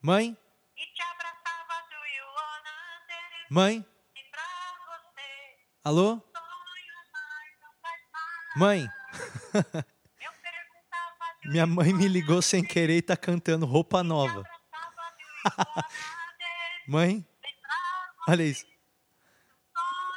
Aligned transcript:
Mãe? 0.00 0.36
Mãe? 3.50 3.82
pra 4.30 4.42
você. 4.98 5.56
Alô? 5.84 6.22
Mãe? 8.56 8.88
Minha 11.46 11.66
mãe 11.66 11.92
me 11.92 12.08
ligou 12.08 12.42
sem 12.42 12.64
querer 12.64 12.96
e 12.96 13.02
tá 13.02 13.16
cantando 13.16 13.66
roupa 13.66 14.02
nova. 14.02 14.42
Mãe? 16.88 17.24
Olha 18.28 18.42
isso. 18.42 18.66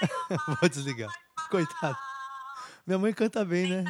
Vou 0.60 0.70
desligar. 0.70 1.12
Coitado. 1.50 1.98
Minha 2.86 2.98
mãe 2.98 3.14
canta 3.14 3.46
bem, 3.46 3.68
né? 3.68 3.86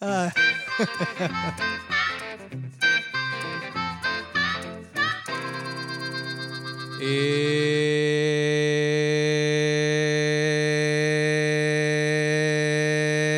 Ah, 0.00 0.32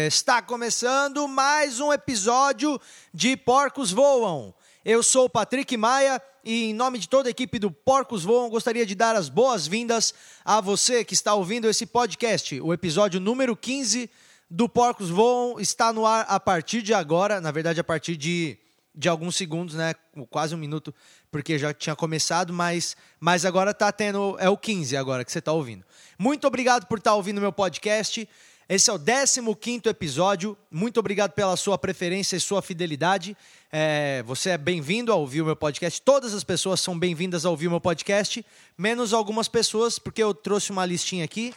Está 0.07 0.41
começando 0.41 1.29
mais 1.29 1.79
um 1.79 1.93
episódio 1.93 2.81
de 3.13 3.37
Porcos 3.37 3.93
Voam. 3.93 4.55
Eu 4.83 5.03
sou 5.03 5.27
o 5.27 5.31
Patrick 5.31 5.77
Maia 5.77 6.23
e, 6.43 6.71
em 6.71 6.75
nome 6.75 6.99
de 6.99 7.07
toda 7.07 7.29
a 7.29 7.31
equipe 7.31 7.59
do 7.59 7.71
Porcos 7.71 8.25
Voam, 8.25 8.49
gostaria 8.49 8.87
de 8.87 8.95
dar 8.95 9.15
as 9.15 9.29
boas-vindas 9.29 10.15
a 10.43 10.61
você 10.61 11.05
que 11.05 11.13
está 11.13 11.35
ouvindo 11.35 11.69
esse 11.69 11.85
podcast. 11.85 12.59
O 12.63 12.73
episódio 12.73 13.21
número 13.21 13.55
15 13.55 14.11
do 14.51 14.71
Porcos 14.71 15.11
Voam 15.11 15.61
está 15.61 15.93
no 15.93 16.07
ar 16.07 16.25
a 16.29 16.41
partir 16.41 16.81
de 16.81 16.95
agora, 16.95 17.43
na 17.43 17.51
verdade, 17.51 17.79
a 17.79 17.85
partir 17.85 18.17
de, 18.17 18.59
de 18.95 19.09
alguns 19.09 19.37
segundos, 19.37 19.75
né? 19.75 19.95
Quase 20.29 20.55
um 20.55 20.59
minuto, 20.59 20.95
porque 21.31 21.59
já 21.59 21.73
tinha 21.73 21.95
começado, 21.95 22.53
mas, 22.53 22.97
mas 23.19 23.45
agora 23.45 23.73
tá 23.73 23.91
tendo. 23.93 24.37
É 24.39 24.49
o 24.49 24.57
15 24.57 24.97
agora 24.97 25.25
que 25.25 25.33
você 25.33 25.39
está 25.39 25.53
ouvindo. 25.53 25.85
Muito 26.19 26.47
obrigado 26.47 26.87
por 26.87 26.99
estar 26.99 27.15
ouvindo 27.15 27.41
meu 27.41 27.53
podcast. 27.53 28.29
Esse 28.69 28.89
é 28.89 28.93
o 28.93 29.57
15 29.57 29.89
episódio. 29.89 30.57
Muito 30.71 31.01
obrigado 31.01 31.33
pela 31.33 31.57
sua 31.57 31.77
preferência 31.77 32.37
e 32.37 32.41
sua 32.41 32.63
fidelidade. 32.63 33.37
É, 33.73 34.23
você 34.25 34.51
é 34.51 34.59
bem-vindo 34.59 35.13
a 35.13 35.17
ouvir 35.17 35.43
o 35.43 35.45
meu 35.45 35.57
podcast. 35.57 36.01
Todas 36.01 36.33
as 36.35 36.45
pessoas 36.45 36.81
são 36.81 36.97
bem-vindas 36.97 37.45
a 37.45 37.51
ouvir 37.51 37.67
o 37.67 37.71
meu 37.71 37.81
podcast, 37.81 38.47
menos 38.79 39.13
algumas 39.13 39.49
pessoas, 39.49 39.99
porque 39.99 40.23
eu 40.23 40.33
trouxe 40.33 40.71
uma 40.71 40.87
listinha 40.87 41.25
aqui. 41.25 41.53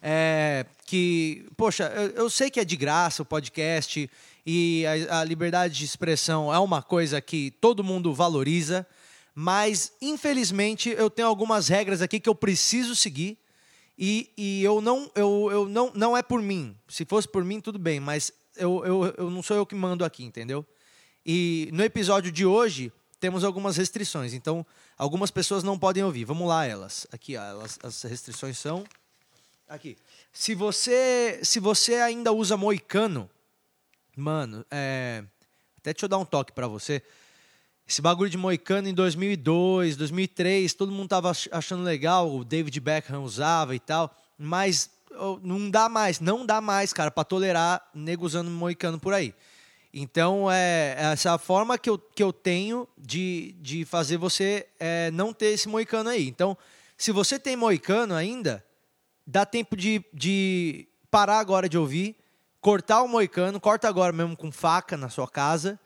É, 0.00 0.64
que, 0.86 1.46
poxa, 1.58 1.84
eu, 1.94 2.08
eu 2.24 2.30
sei 2.30 2.50
que 2.50 2.58
é 2.58 2.64
de 2.64 2.74
graça 2.74 3.22
o 3.22 3.26
podcast 3.26 4.10
e 4.44 4.84
a, 5.08 5.20
a 5.20 5.24
liberdade 5.24 5.74
de 5.74 5.84
expressão 5.84 6.52
é 6.52 6.58
uma 6.58 6.82
coisa 6.82 7.20
que 7.20 7.50
todo 7.60 7.84
mundo 7.84 8.12
valoriza, 8.12 8.86
mas 9.34 9.92
infelizmente 10.00 10.90
eu 10.90 11.08
tenho 11.08 11.28
algumas 11.28 11.68
regras 11.68 12.02
aqui 12.02 12.20
que 12.20 12.28
eu 12.28 12.34
preciso 12.34 12.94
seguir 12.94 13.38
e, 13.96 14.30
e 14.36 14.64
eu 14.64 14.80
não, 14.80 15.10
eu, 15.14 15.48
eu 15.50 15.68
não, 15.68 15.92
não 15.94 16.16
é 16.16 16.22
por 16.22 16.42
mim. 16.42 16.76
Se 16.88 17.04
fosse 17.04 17.28
por 17.28 17.44
mim, 17.44 17.60
tudo 17.60 17.78
bem, 17.78 18.00
mas 18.00 18.32
eu, 18.56 18.84
eu, 18.84 19.14
eu 19.16 19.30
não 19.30 19.42
sou 19.42 19.56
eu 19.56 19.66
que 19.66 19.74
mando 19.74 20.04
aqui, 20.04 20.24
entendeu? 20.24 20.66
E 21.24 21.68
no 21.72 21.84
episódio 21.84 22.32
de 22.32 22.44
hoje 22.44 22.92
temos 23.20 23.44
algumas 23.44 23.76
restrições, 23.76 24.34
então 24.34 24.66
algumas 24.98 25.30
pessoas 25.30 25.62
não 25.62 25.78
podem 25.78 26.02
ouvir. 26.02 26.24
Vamos 26.24 26.48
lá, 26.48 26.66
elas. 26.66 27.06
Aqui, 27.12 27.36
ó, 27.36 27.42
elas, 27.42 27.78
as 27.82 28.02
restrições 28.02 28.58
são 28.58 28.84
aqui. 29.68 29.96
Se 30.32 30.54
você, 30.54 31.40
se 31.44 31.60
você 31.60 31.94
ainda 31.96 32.32
usa 32.32 32.56
moicano, 32.56 33.30
mano, 34.16 34.64
é, 34.70 35.24
até 35.78 35.92
deixa 35.92 36.04
eu 36.06 36.08
dar 36.08 36.18
um 36.18 36.24
toque 36.24 36.52
pra 36.52 36.66
você. 36.66 37.02
Esse 37.88 38.00
bagulho 38.00 38.30
de 38.30 38.38
moicano 38.38 38.88
em 38.88 38.94
2002, 38.94 39.96
2003, 39.96 40.72
todo 40.74 40.92
mundo 40.92 41.08
tava 41.08 41.30
ach- 41.30 41.48
achando 41.50 41.82
legal, 41.82 42.34
o 42.34 42.44
David 42.44 42.78
Beckham 42.80 43.22
usava 43.22 43.74
e 43.74 43.80
tal, 43.80 44.14
mas 44.38 44.90
não 45.42 45.68
dá 45.70 45.88
mais, 45.88 46.20
não 46.20 46.46
dá 46.46 46.60
mais, 46.60 46.92
cara, 46.92 47.10
pra 47.10 47.24
tolerar 47.24 47.86
nego 47.94 48.24
usando 48.24 48.50
moicano 48.50 48.98
por 48.98 49.12
aí. 49.12 49.34
Então, 49.92 50.50
é 50.50 50.94
essa 50.96 51.28
é 51.28 51.32
a 51.32 51.38
forma 51.38 51.76
que 51.76 51.90
eu, 51.90 51.98
que 51.98 52.22
eu 52.22 52.32
tenho 52.32 52.88
de, 52.96 53.54
de 53.60 53.84
fazer 53.84 54.16
você 54.16 54.66
é, 54.80 55.10
não 55.10 55.34
ter 55.34 55.46
esse 55.46 55.68
moicano 55.68 56.08
aí. 56.08 56.26
Então, 56.28 56.56
se 56.96 57.12
você 57.12 57.38
tem 57.38 57.56
moicano 57.56 58.14
ainda, 58.14 58.64
dá 59.26 59.44
tempo 59.44 59.76
de, 59.76 60.02
de 60.14 60.88
parar 61.10 61.40
agora 61.40 61.68
de 61.68 61.76
ouvir, 61.76 62.16
cortar 62.62 63.02
o 63.02 63.08
moicano, 63.08 63.60
corta 63.60 63.88
agora 63.88 64.12
mesmo 64.12 64.36
com 64.36 64.50
faca 64.50 64.96
na 64.96 65.10
sua 65.10 65.28
casa, 65.28 65.78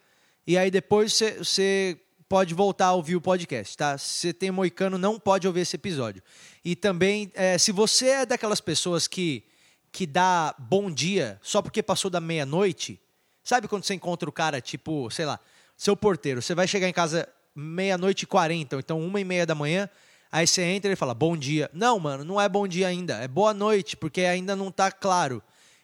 e 0.47 0.57
aí 0.57 0.71
depois 0.71 1.13
você- 1.13 1.99
pode 2.29 2.55
voltar 2.55 2.87
a 2.87 2.93
ouvir 2.93 3.15
o 3.15 3.21
podcast, 3.21 3.77
tá? 3.77 3.97
Se 3.97 4.19
você 4.19 4.33
tem 4.33 4.51
moicano, 4.51 4.99
não 4.99 5.17
pode 5.19 5.47
ouvir 5.47 5.61
esse 5.61 5.77
episódio. 5.77 6.21
E 6.65 6.75
também, 6.75 7.31
é, 7.35 7.57
se 7.57 7.71
você 7.71 8.09
é 8.09 8.27
daquelas 8.27 8.61
pessoas 8.61 9.07
que, 9.07 9.45
que 9.93 10.07
dá 10.07 10.53
bom 10.59 10.91
dia 10.91 11.39
só 11.41 11.63
porque 11.63 11.83
passou 11.85 12.11
da 12.11 12.21
meia-noite, 12.21 13.01
sabe 13.45 13.69
quando 13.69 13.85
você 13.85 13.95
encontra 13.95 14.29
o 14.29 14.33
cara, 14.33 14.61
tipo, 14.61 15.09
sei 15.11 15.25
lá, 15.25 15.39
seu 15.77 15.97
porteiro, 15.97 16.43
você 16.43 16.53
vai 16.53 16.67
chegar 16.67 16.89
em 16.89 16.93
casa 16.93 17.29
meia-noite 17.55 18.25
e 18.25 18.27
quarenta, 18.27 18.75
ou 18.75 18.81
então 18.81 19.01
uma 19.01 19.21
e 19.21 19.25
meia 19.25 19.47
da 19.47 19.55
manhã, 19.55 19.89
aí 20.31 20.49
você 20.49 20.63
entra 20.63 20.93
e 20.93 20.97
fala, 20.97 21.15
bom 21.15 21.37
dia. 21.37 21.71
Não, 21.73 21.99
mano, 22.01 22.25
não 22.25 22.41
é 22.41 22.49
bom 22.49 22.67
dia 22.67 22.89
ainda, 22.89 23.15
é 23.19 23.29
boa 23.29 23.55
noite, 23.55 23.97
porque 23.97 24.23
ainda 24.23 24.57
não 24.57 24.73
tá 24.73 24.91
claro. 24.91 25.41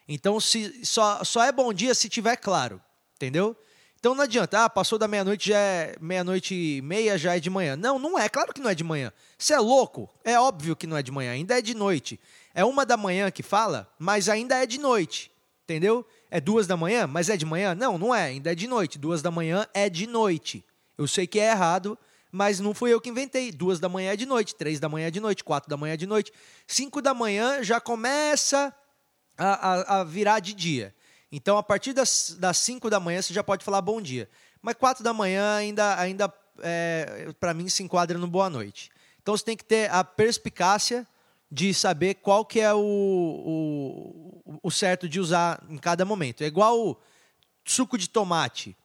Então, 0.07 0.39
se, 0.39 0.85
só, 0.85 1.23
só 1.23 1.43
é 1.43 1.51
bom 1.51 1.73
dia 1.73 1.95
se 1.95 2.09
tiver 2.09 2.35
claro, 2.35 2.81
entendeu? 3.15 3.55
Então 4.03 4.13
não 4.13 4.25
adianta, 4.25 4.65
ah, 4.65 4.69
passou 4.69 4.99
da 4.99 5.07
meia-noite, 5.07 5.47
já 5.47 5.57
é 5.57 5.95
meia-noite 6.01 6.53
e 6.53 6.81
meia, 6.81 7.17
já 7.17 7.37
é 7.37 7.39
de 7.39 7.49
manhã. 7.49 7.77
Não, 7.77 7.97
não 7.97 8.19
é, 8.19 8.27
claro 8.27 8.53
que 8.53 8.59
não 8.59 8.69
é 8.69 8.75
de 8.75 8.83
manhã. 8.83 9.13
Você 9.37 9.53
é 9.53 9.59
louco? 9.59 10.09
É 10.25 10.37
óbvio 10.37 10.75
que 10.75 10.85
não 10.85 10.97
é 10.97 11.01
de 11.01 11.09
manhã, 11.09 11.31
ainda 11.31 11.57
é 11.57 11.61
de 11.61 11.73
noite. 11.73 12.19
É 12.53 12.65
uma 12.65 12.85
da 12.85 12.97
manhã 12.97 13.31
que 13.31 13.41
fala, 13.41 13.89
mas 13.97 14.27
ainda 14.27 14.61
é 14.61 14.65
de 14.65 14.77
noite, 14.77 15.31
entendeu? 15.63 16.05
É 16.29 16.41
duas 16.41 16.67
da 16.67 16.75
manhã, 16.75 17.07
mas 17.07 17.29
é 17.29 17.37
de 17.37 17.45
manhã? 17.45 17.73
Não, 17.73 17.97
não 17.97 18.13
é, 18.13 18.25
ainda 18.25 18.51
é 18.51 18.55
de 18.55 18.67
noite. 18.67 18.99
Duas 18.99 19.21
da 19.21 19.31
manhã 19.31 19.65
é 19.73 19.89
de 19.89 20.05
noite. 20.05 20.65
Eu 20.97 21.07
sei 21.07 21.25
que 21.25 21.39
é 21.39 21.51
errado, 21.51 21.97
mas 22.29 22.59
não 22.59 22.73
fui 22.73 22.91
eu 22.93 22.99
que 22.99 23.09
inventei. 23.09 23.53
Duas 23.53 23.79
da 23.79 23.87
manhã 23.87 24.11
é 24.11 24.17
de 24.17 24.25
noite, 24.25 24.53
três 24.53 24.81
da 24.81 24.89
manhã 24.89 25.07
é 25.07 25.11
de 25.11 25.21
noite, 25.21 25.45
quatro 25.45 25.69
da 25.69 25.77
manhã 25.77 25.93
é 25.93 25.97
de 25.97 26.07
noite. 26.07 26.33
Cinco 26.67 27.01
da 27.01 27.13
manhã 27.13 27.63
já 27.63 27.79
começa 27.79 28.75
a, 29.37 29.73
a- 29.73 29.99
a 29.99 30.03
virar 30.03 30.39
de 30.39 30.53
dia. 30.53 30.93
Então, 31.31 31.57
a 31.57 31.63
partir 31.63 31.93
das, 31.93 32.35
das 32.39 32.57
5 32.57 32.89
da 32.89 32.99
manhã, 32.99 33.21
você 33.21 33.33
já 33.33 33.43
pode 33.43 33.65
falar 33.65 33.81
bom 33.81 34.01
dia. 34.01 34.29
Mas 34.61 34.75
4 34.75 35.03
da 35.03 35.13
manhã 35.13 35.55
ainda, 35.55 35.99
ainda 35.99 36.33
é, 36.59 37.33
para 37.39 37.53
mim, 37.53 37.67
se 37.69 37.81
enquadra 37.83 38.17
no 38.17 38.27
boa 38.27 38.49
noite. 38.49 38.91
Então, 39.21 39.35
você 39.35 39.43
tem 39.43 39.57
que 39.57 39.63
ter 39.65 39.89
a 39.91 40.03
perspicácia 40.03 41.07
de 41.51 41.73
saber 41.73 42.15
qual 42.15 42.45
que 42.45 42.59
é 42.59 42.73
o, 42.73 42.79
o, 44.45 44.59
o 44.63 44.71
certo 44.71 45.07
de 45.07 45.19
usar 45.19 45.63
em 45.69 45.77
cada 45.77 46.05
momento. 46.05 46.43
É 46.43 46.47
igual 46.47 46.99
suco 47.65 47.97
de 47.97 48.09
tomate. 48.09 48.75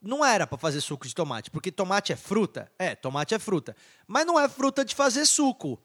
Não 0.00 0.24
era 0.24 0.46
para 0.46 0.56
fazer 0.58 0.80
suco 0.80 1.06
de 1.08 1.14
tomate, 1.14 1.50
porque 1.50 1.72
tomate 1.72 2.12
é 2.12 2.16
fruta. 2.16 2.70
É, 2.78 2.94
tomate 2.94 3.34
é 3.34 3.38
fruta. 3.38 3.74
Mas 4.06 4.26
não 4.26 4.38
é 4.38 4.48
fruta 4.48 4.84
de 4.84 4.94
fazer 4.94 5.26
suco. 5.26 5.80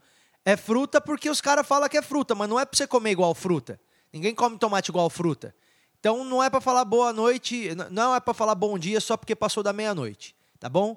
É 0.45 0.55
fruta 0.55 1.01
porque 1.01 1.29
os 1.29 1.41
caras 1.41 1.65
falam 1.65 1.87
que 1.89 1.97
é 1.97 2.01
fruta, 2.01 2.35
mas 2.35 2.49
não 2.49 2.59
é 2.59 2.65
para 2.65 2.77
você 2.77 2.85
comer 2.85 3.11
igual 3.11 3.33
fruta. 3.33 3.79
Ninguém 4.13 4.35
come 4.35 4.59
tomate 4.59 4.91
igual 4.91 5.09
fruta. 5.09 5.55
Então 5.99 6.23
não 6.23 6.43
é 6.43 6.49
para 6.49 6.61
falar 6.61 6.85
boa 6.85 7.11
noite, 7.11 7.69
não 7.89 8.13
é 8.13 8.19
para 8.19 8.33
falar 8.33 8.53
bom 8.53 8.77
dia 8.77 9.01
só 9.01 9.17
porque 9.17 9.35
passou 9.35 9.63
da 9.63 9.73
meia-noite, 9.73 10.35
tá 10.59 10.69
bom? 10.69 10.95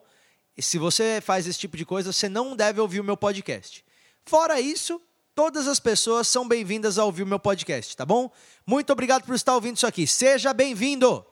E 0.56 0.62
se 0.62 0.78
você 0.78 1.20
faz 1.22 1.46
esse 1.46 1.58
tipo 1.58 1.76
de 1.76 1.86
coisa, 1.86 2.12
você 2.12 2.28
não 2.28 2.54
deve 2.54 2.80
ouvir 2.80 3.00
o 3.00 3.04
meu 3.04 3.16
podcast. 3.16 3.84
Fora 4.24 4.60
isso, 4.60 5.00
todas 5.34 5.66
as 5.68 5.80
pessoas 5.80 6.28
são 6.28 6.46
bem-vindas 6.46 6.98
a 6.98 7.04
ouvir 7.04 7.22
o 7.22 7.26
meu 7.26 7.38
podcast, 7.38 7.96
tá 7.96 8.04
bom? 8.04 8.30
Muito 8.66 8.92
obrigado 8.92 9.24
por 9.24 9.34
estar 9.34 9.54
ouvindo 9.54 9.76
isso 9.76 9.86
aqui. 9.86 10.06
Seja 10.06 10.52
bem-vindo! 10.52 11.24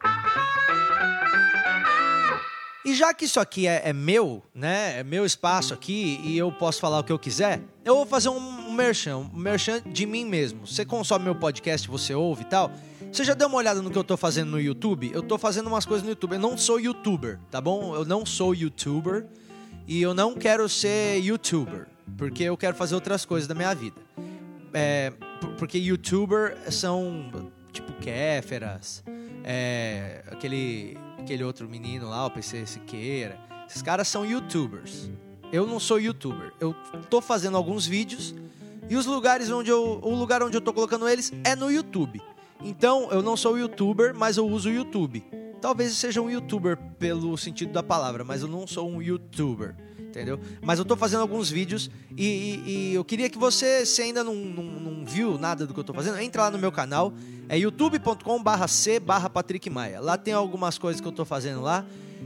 E 2.84 2.94
já 2.94 3.14
que 3.14 3.24
isso 3.24 3.40
aqui 3.40 3.66
é, 3.66 3.82
é 3.88 3.92
meu, 3.92 4.42
né? 4.54 5.00
É 5.00 5.02
meu 5.02 5.24
espaço 5.24 5.72
aqui 5.72 6.20
e 6.22 6.36
eu 6.36 6.52
posso 6.52 6.80
falar 6.80 6.98
o 7.00 7.04
que 7.04 7.12
eu 7.12 7.18
quiser, 7.18 7.62
eu 7.82 7.96
vou 7.96 8.06
fazer 8.06 8.28
um 8.28 8.63
merchan, 8.74 9.16
um 9.16 9.38
merchan 9.38 9.80
de 9.86 10.04
mim 10.04 10.24
mesmo. 10.24 10.66
Você 10.66 10.84
consome 10.84 11.24
meu 11.24 11.34
podcast, 11.34 11.88
você 11.88 12.14
ouve 12.14 12.42
e 12.42 12.46
tal. 12.46 12.70
Você 13.12 13.22
já 13.24 13.32
deu 13.34 13.46
uma 13.48 13.56
olhada 13.58 13.80
no 13.80 13.90
que 13.90 13.96
eu 13.98 14.02
tô 14.04 14.16
fazendo 14.16 14.50
no 14.50 14.60
YouTube? 14.60 15.10
Eu 15.14 15.22
tô 15.22 15.38
fazendo 15.38 15.68
umas 15.68 15.86
coisas 15.86 16.02
no 16.02 16.10
YouTube. 16.10 16.34
Eu 16.34 16.40
não 16.40 16.58
sou 16.58 16.80
youtuber, 16.80 17.38
tá 17.50 17.60
bom? 17.60 17.94
Eu 17.94 18.04
não 18.04 18.26
sou 18.26 18.54
youtuber 18.54 19.24
e 19.86 20.02
eu 20.02 20.12
não 20.12 20.34
quero 20.34 20.68
ser 20.68 21.18
youtuber, 21.20 21.86
porque 22.18 22.42
eu 22.42 22.56
quero 22.56 22.74
fazer 22.76 22.94
outras 22.96 23.24
coisas 23.24 23.46
da 23.46 23.54
minha 23.54 23.72
vida. 23.74 23.96
É, 24.72 25.12
por- 25.40 25.50
porque 25.54 25.78
youtuber 25.78 26.56
são 26.72 27.30
tipo 27.72 27.92
Kéferas, 28.00 29.04
é, 29.44 30.24
aquele, 30.30 30.96
aquele 31.18 31.44
outro 31.44 31.68
menino 31.68 32.08
lá, 32.08 32.26
o 32.26 32.30
PC 32.30 32.66
Siqueira. 32.66 33.38
Esses 33.68 33.82
caras 33.82 34.08
são 34.08 34.24
youtubers. 34.26 35.08
Eu 35.52 35.66
não 35.66 35.78
sou 35.78 36.00
youtuber. 36.00 36.52
Eu 36.58 36.74
tô 37.08 37.20
fazendo 37.20 37.56
alguns 37.56 37.86
vídeos 37.86 38.34
e 38.88 38.96
os 38.96 39.06
lugares 39.06 39.50
onde 39.50 39.70
eu, 39.70 39.98
o 40.02 40.14
lugar 40.14 40.42
onde 40.42 40.56
eu 40.56 40.60
tô 40.60 40.72
colocando 40.72 41.08
eles 41.08 41.32
é 41.44 41.54
no 41.56 41.70
YouTube. 41.70 42.20
Então 42.62 43.08
eu 43.10 43.22
não 43.22 43.36
sou 43.36 43.58
youtuber, 43.58 44.14
mas 44.14 44.36
eu 44.36 44.46
uso 44.46 44.68
o 44.68 44.72
YouTube. 44.72 45.24
Talvez 45.60 45.90
eu 45.90 45.96
seja 45.96 46.20
um 46.20 46.30
youtuber 46.30 46.76
pelo 46.98 47.36
sentido 47.38 47.72
da 47.72 47.82
palavra, 47.82 48.22
mas 48.24 48.42
eu 48.42 48.48
não 48.48 48.66
sou 48.66 48.88
um 48.88 49.00
youtuber, 49.00 49.74
entendeu? 49.98 50.38
Mas 50.62 50.78
eu 50.78 50.84
tô 50.84 50.94
fazendo 50.96 51.20
alguns 51.22 51.50
vídeos 51.50 51.90
e, 52.16 52.24
e- 52.26 52.70
e 52.90 52.94
eu 52.94 53.04
queria 53.04 53.30
que 53.30 53.38
você, 53.38 53.84
se 53.86 54.02
ainda 54.02 54.22
não, 54.22 54.34
não, 54.34 54.62
não 54.64 55.04
viu 55.06 55.38
nada 55.38 55.66
do 55.66 55.72
que 55.74 55.80
eu 55.80 55.84
tô 55.84 55.94
fazendo, 55.94 56.18
entra 56.18 56.42
lá 56.42 56.50
no 56.50 56.58
meu 56.58 56.70
canal, 56.70 57.12
é 57.48 57.58
youtube.com 57.58 58.42
barra 58.42 58.68
c 58.68 59.00
barra 59.00 59.28
Patrick 59.30 59.68
Maia. 59.70 60.00
Lá 60.00 60.16
tem 60.18 60.32
algumas 60.34 60.76
coisas 60.78 61.00
que 61.00 61.08
eu 61.08 61.12
tô 61.12 61.24
fazendo 61.24 61.60
lá 61.62 61.84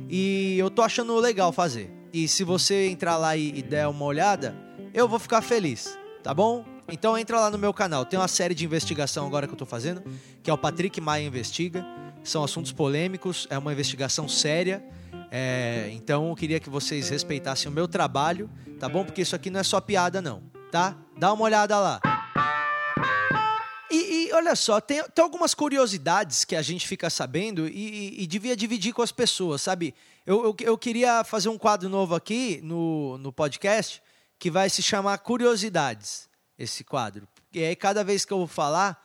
e 0.09 0.57
eu 0.59 0.71
tô 0.71 0.83
achando 0.83 1.17
legal 1.19 1.53
fazer. 1.53 1.91
E 2.13 2.27
se 2.29 2.43
você 2.45 2.89
entrar 2.89 3.17
lá 3.17 3.37
e, 3.37 3.59
e 3.59 3.63
der 3.63 3.87
uma 3.89 4.05
olhada, 4.05 4.55
eu 4.95 5.07
vou 5.09 5.19
ficar 5.19 5.43
feliz, 5.43 5.98
tá 6.23 6.33
bom? 6.35 6.65
Então 6.91 7.17
entra 7.19 7.39
lá 7.41 7.51
no 7.51 7.59
meu 7.59 7.73
canal. 7.75 8.05
Tem 8.05 8.19
uma 8.19 8.29
série 8.29 8.55
de 8.55 8.65
investigação 8.65 9.27
agora 9.27 9.47
que 9.47 9.53
eu 9.53 9.59
tô 9.59 9.67
fazendo, 9.67 10.03
que 10.43 10.51
é 10.51 10.53
o 10.53 10.59
Patrick 10.59 11.01
Maia 11.01 11.27
Investiga. 11.27 11.85
São 12.25 12.43
assuntos 12.43 12.73
polêmicos, 12.73 13.47
é 13.51 13.59
uma 13.59 13.73
investigação 13.73 14.29
séria. 14.29 14.83
É, 15.31 15.91
então 15.93 16.31
eu 16.31 16.35
queria 16.37 16.59
que 16.59 16.71
vocês 16.71 17.09
respeitassem 17.11 17.71
o 17.71 17.75
meu 17.75 17.87
trabalho, 17.87 18.51
tá 18.81 18.89
bom? 18.89 19.05
Porque 19.05 19.21
isso 19.23 19.37
aqui 19.37 19.51
não 19.51 19.61
é 19.61 19.63
só 19.63 19.81
piada, 19.81 20.23
não, 20.23 20.43
tá? 20.73 20.97
Dá 21.19 21.33
uma 21.33 21.45
olhada 21.45 21.79
lá. 21.79 22.01
E, 23.91 24.29
e 24.29 24.33
olha 24.35 24.55
só, 24.55 24.81
tem, 24.81 25.03
tem 25.15 25.23
algumas 25.23 25.55
curiosidades 25.55 26.45
que 26.45 26.55
a 26.55 26.61
gente 26.61 26.87
fica 26.87 27.09
sabendo 27.09 27.67
e, 27.67 27.71
e- 28.19 28.23
e 28.23 28.27
devia 28.27 28.55
dividir 28.55 28.93
com 28.93 29.01
as 29.01 29.11
pessoas, 29.13 29.63
sabe? 29.63 29.95
Eu, 30.27 30.45
eu, 30.45 30.57
eu 30.61 30.77
queria 30.79 31.25
fazer 31.25 31.49
um 31.49 31.57
quadro 31.57 31.89
novo 31.89 32.15
aqui 32.15 32.61
no, 32.63 33.17
no 33.19 33.33
podcast 33.33 34.03
que 34.39 34.51
vai 34.51 34.71
se 34.71 34.83
chamar 34.83 35.19
Curiosidades, 35.19 36.29
esse 36.59 36.85
quadro. 36.85 37.27
E 37.53 37.63
aí, 37.65 37.75
cada 37.75 38.05
vez 38.05 38.25
que 38.25 38.33
eu 38.33 38.39
vou 38.39 38.47
falar, 38.47 39.03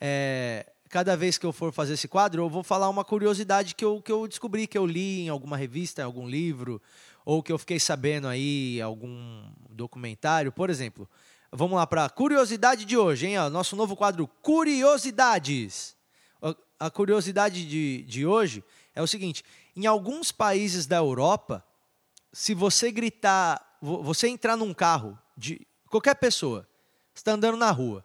é, 0.00 0.66
cada 0.88 1.16
vez 1.16 1.38
que 1.38 1.46
eu 1.46 1.52
for 1.52 1.72
fazer 1.72 1.94
esse 1.94 2.08
quadro, 2.08 2.42
eu 2.42 2.48
vou 2.48 2.62
falar 2.62 2.88
uma 2.88 3.04
curiosidade 3.04 3.74
que 3.74 3.84
eu, 3.84 4.02
que 4.02 4.10
eu 4.10 4.26
descobri, 4.26 4.66
que 4.66 4.76
eu 4.76 4.86
li 4.86 5.22
em 5.22 5.28
alguma 5.28 5.56
revista, 5.56 6.02
em 6.02 6.04
algum 6.04 6.28
livro, 6.28 6.80
ou 7.24 7.42
que 7.42 7.52
eu 7.52 7.58
fiquei 7.58 7.78
sabendo 7.78 8.26
aí 8.26 8.80
algum 8.80 9.44
documentário. 9.70 10.50
Por 10.50 10.68
exemplo, 10.68 11.08
vamos 11.50 11.76
lá 11.76 11.86
para 11.86 12.04
a 12.04 12.10
curiosidade 12.10 12.84
de 12.84 12.96
hoje, 12.96 13.26
hein? 13.26 13.38
ó, 13.38 13.48
nosso 13.48 13.76
novo 13.76 13.96
quadro 13.96 14.26
Curiosidades. 14.42 15.96
A- 16.78 16.90
curiosidade 16.90 17.64
de, 17.64 18.02
de 18.02 18.26
hoje 18.26 18.64
é 18.94 19.00
o 19.00 19.06
seguinte: 19.06 19.44
em 19.76 19.86
alguns 19.86 20.32
países 20.32 20.84
da 20.86 20.96
Europa, 20.96 21.64
se 22.32 22.54
você 22.54 22.90
gritar, 22.90 23.71
você 23.82 24.28
entrar 24.28 24.56
num 24.56 24.72
carro 24.72 25.18
de 25.36 25.66
qualquer 25.90 26.14
pessoa, 26.14 26.66
está 27.12 27.32
andando 27.32 27.56
na 27.56 27.70
rua, 27.70 28.04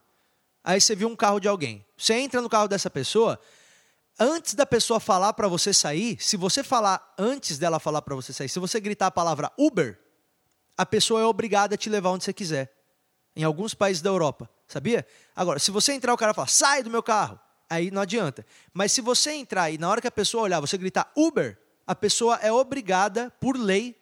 aí 0.63 0.81
você 0.81 0.95
viu 0.95 1.07
um 1.07 1.15
carro 1.15 1.39
de 1.39 1.47
alguém, 1.47 1.85
você 1.95 2.15
entra 2.15 2.41
no 2.41 2.49
carro 2.49 2.67
dessa 2.67 2.89
pessoa, 2.89 3.39
antes 4.19 4.55
da 4.55 4.65
pessoa 4.65 4.99
falar 4.99 5.33
para 5.33 5.47
você 5.47 5.71
sair, 5.71 6.17
se 6.19 6.35
você 6.35 6.63
falar 6.63 7.13
antes 7.17 7.59
dela 7.59 7.79
falar 7.79 8.01
para 8.01 8.15
você 8.15 8.33
sair, 8.33 8.49
se 8.49 8.59
você 8.59 8.79
gritar 8.79 9.07
a 9.07 9.11
palavra 9.11 9.51
Uber, 9.57 9.99
a 10.75 10.85
pessoa 10.85 11.21
é 11.21 11.25
obrigada 11.25 11.75
a 11.75 11.77
te 11.77 11.89
levar 11.89 12.09
onde 12.09 12.23
você 12.23 12.33
quiser. 12.33 12.73
Em 13.35 13.43
alguns 13.43 13.73
países 13.75 14.01
da 14.01 14.09
Europa, 14.09 14.49
sabia? 14.67 15.05
Agora, 15.35 15.59
se 15.59 15.69
você 15.69 15.93
entrar, 15.93 16.13
o 16.13 16.17
cara 16.17 16.33
fala, 16.33 16.47
sai 16.47 16.81
do 16.81 16.89
meu 16.89 17.03
carro. 17.03 17.39
Aí 17.69 17.91
não 17.91 18.01
adianta. 18.01 18.45
Mas 18.73 18.91
se 18.91 19.01
você 19.01 19.31
entrar 19.31 19.69
e 19.69 19.77
na 19.77 19.89
hora 19.89 20.01
que 20.01 20.07
a 20.07 20.11
pessoa 20.11 20.43
olhar, 20.43 20.59
você 20.59 20.77
gritar 20.77 21.11
Uber, 21.15 21.57
a 21.85 21.95
pessoa 21.95 22.37
é 22.41 22.51
obrigada, 22.51 23.31
por 23.39 23.57
lei, 23.57 23.96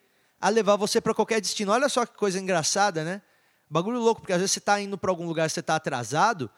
a 0.45 0.49
levar 0.49 0.75
você 0.75 1.01
para 1.01 1.11
qualquer 1.11 1.41
destino. 1.41 1.71
Olha 1.71 1.89
só 1.89 2.05
que 2.05 2.15
coisa 2.15 2.39
engraçada, 2.39 3.03
né? 3.03 3.19
Bagulho 3.67 3.97
louco, 3.97 4.21
porque 4.21 4.31
às 4.31 4.37
vezes 4.37 4.51
você 4.51 4.59
está 4.59 4.79
indo 4.79 4.95
para 4.95 5.09
algum 5.09 5.25
lugar, 5.25 5.49
você 5.49 5.59
está 5.59 5.75
atrasado 5.75 6.51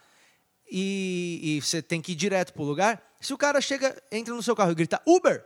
e, 0.69 1.39
e 1.41 1.61
você 1.61 1.81
tem 1.81 2.01
que 2.01 2.11
ir 2.11 2.15
direto 2.15 2.51
pro 2.51 2.63
lugar. 2.63 3.01
Se 3.21 3.33
o 3.33 3.37
cara 3.37 3.61
chega, 3.61 3.95
entra 4.11 4.33
no 4.33 4.43
seu 4.43 4.53
carro 4.57 4.73
e 4.73 4.75
grita 4.75 5.01
Uber, 5.07 5.41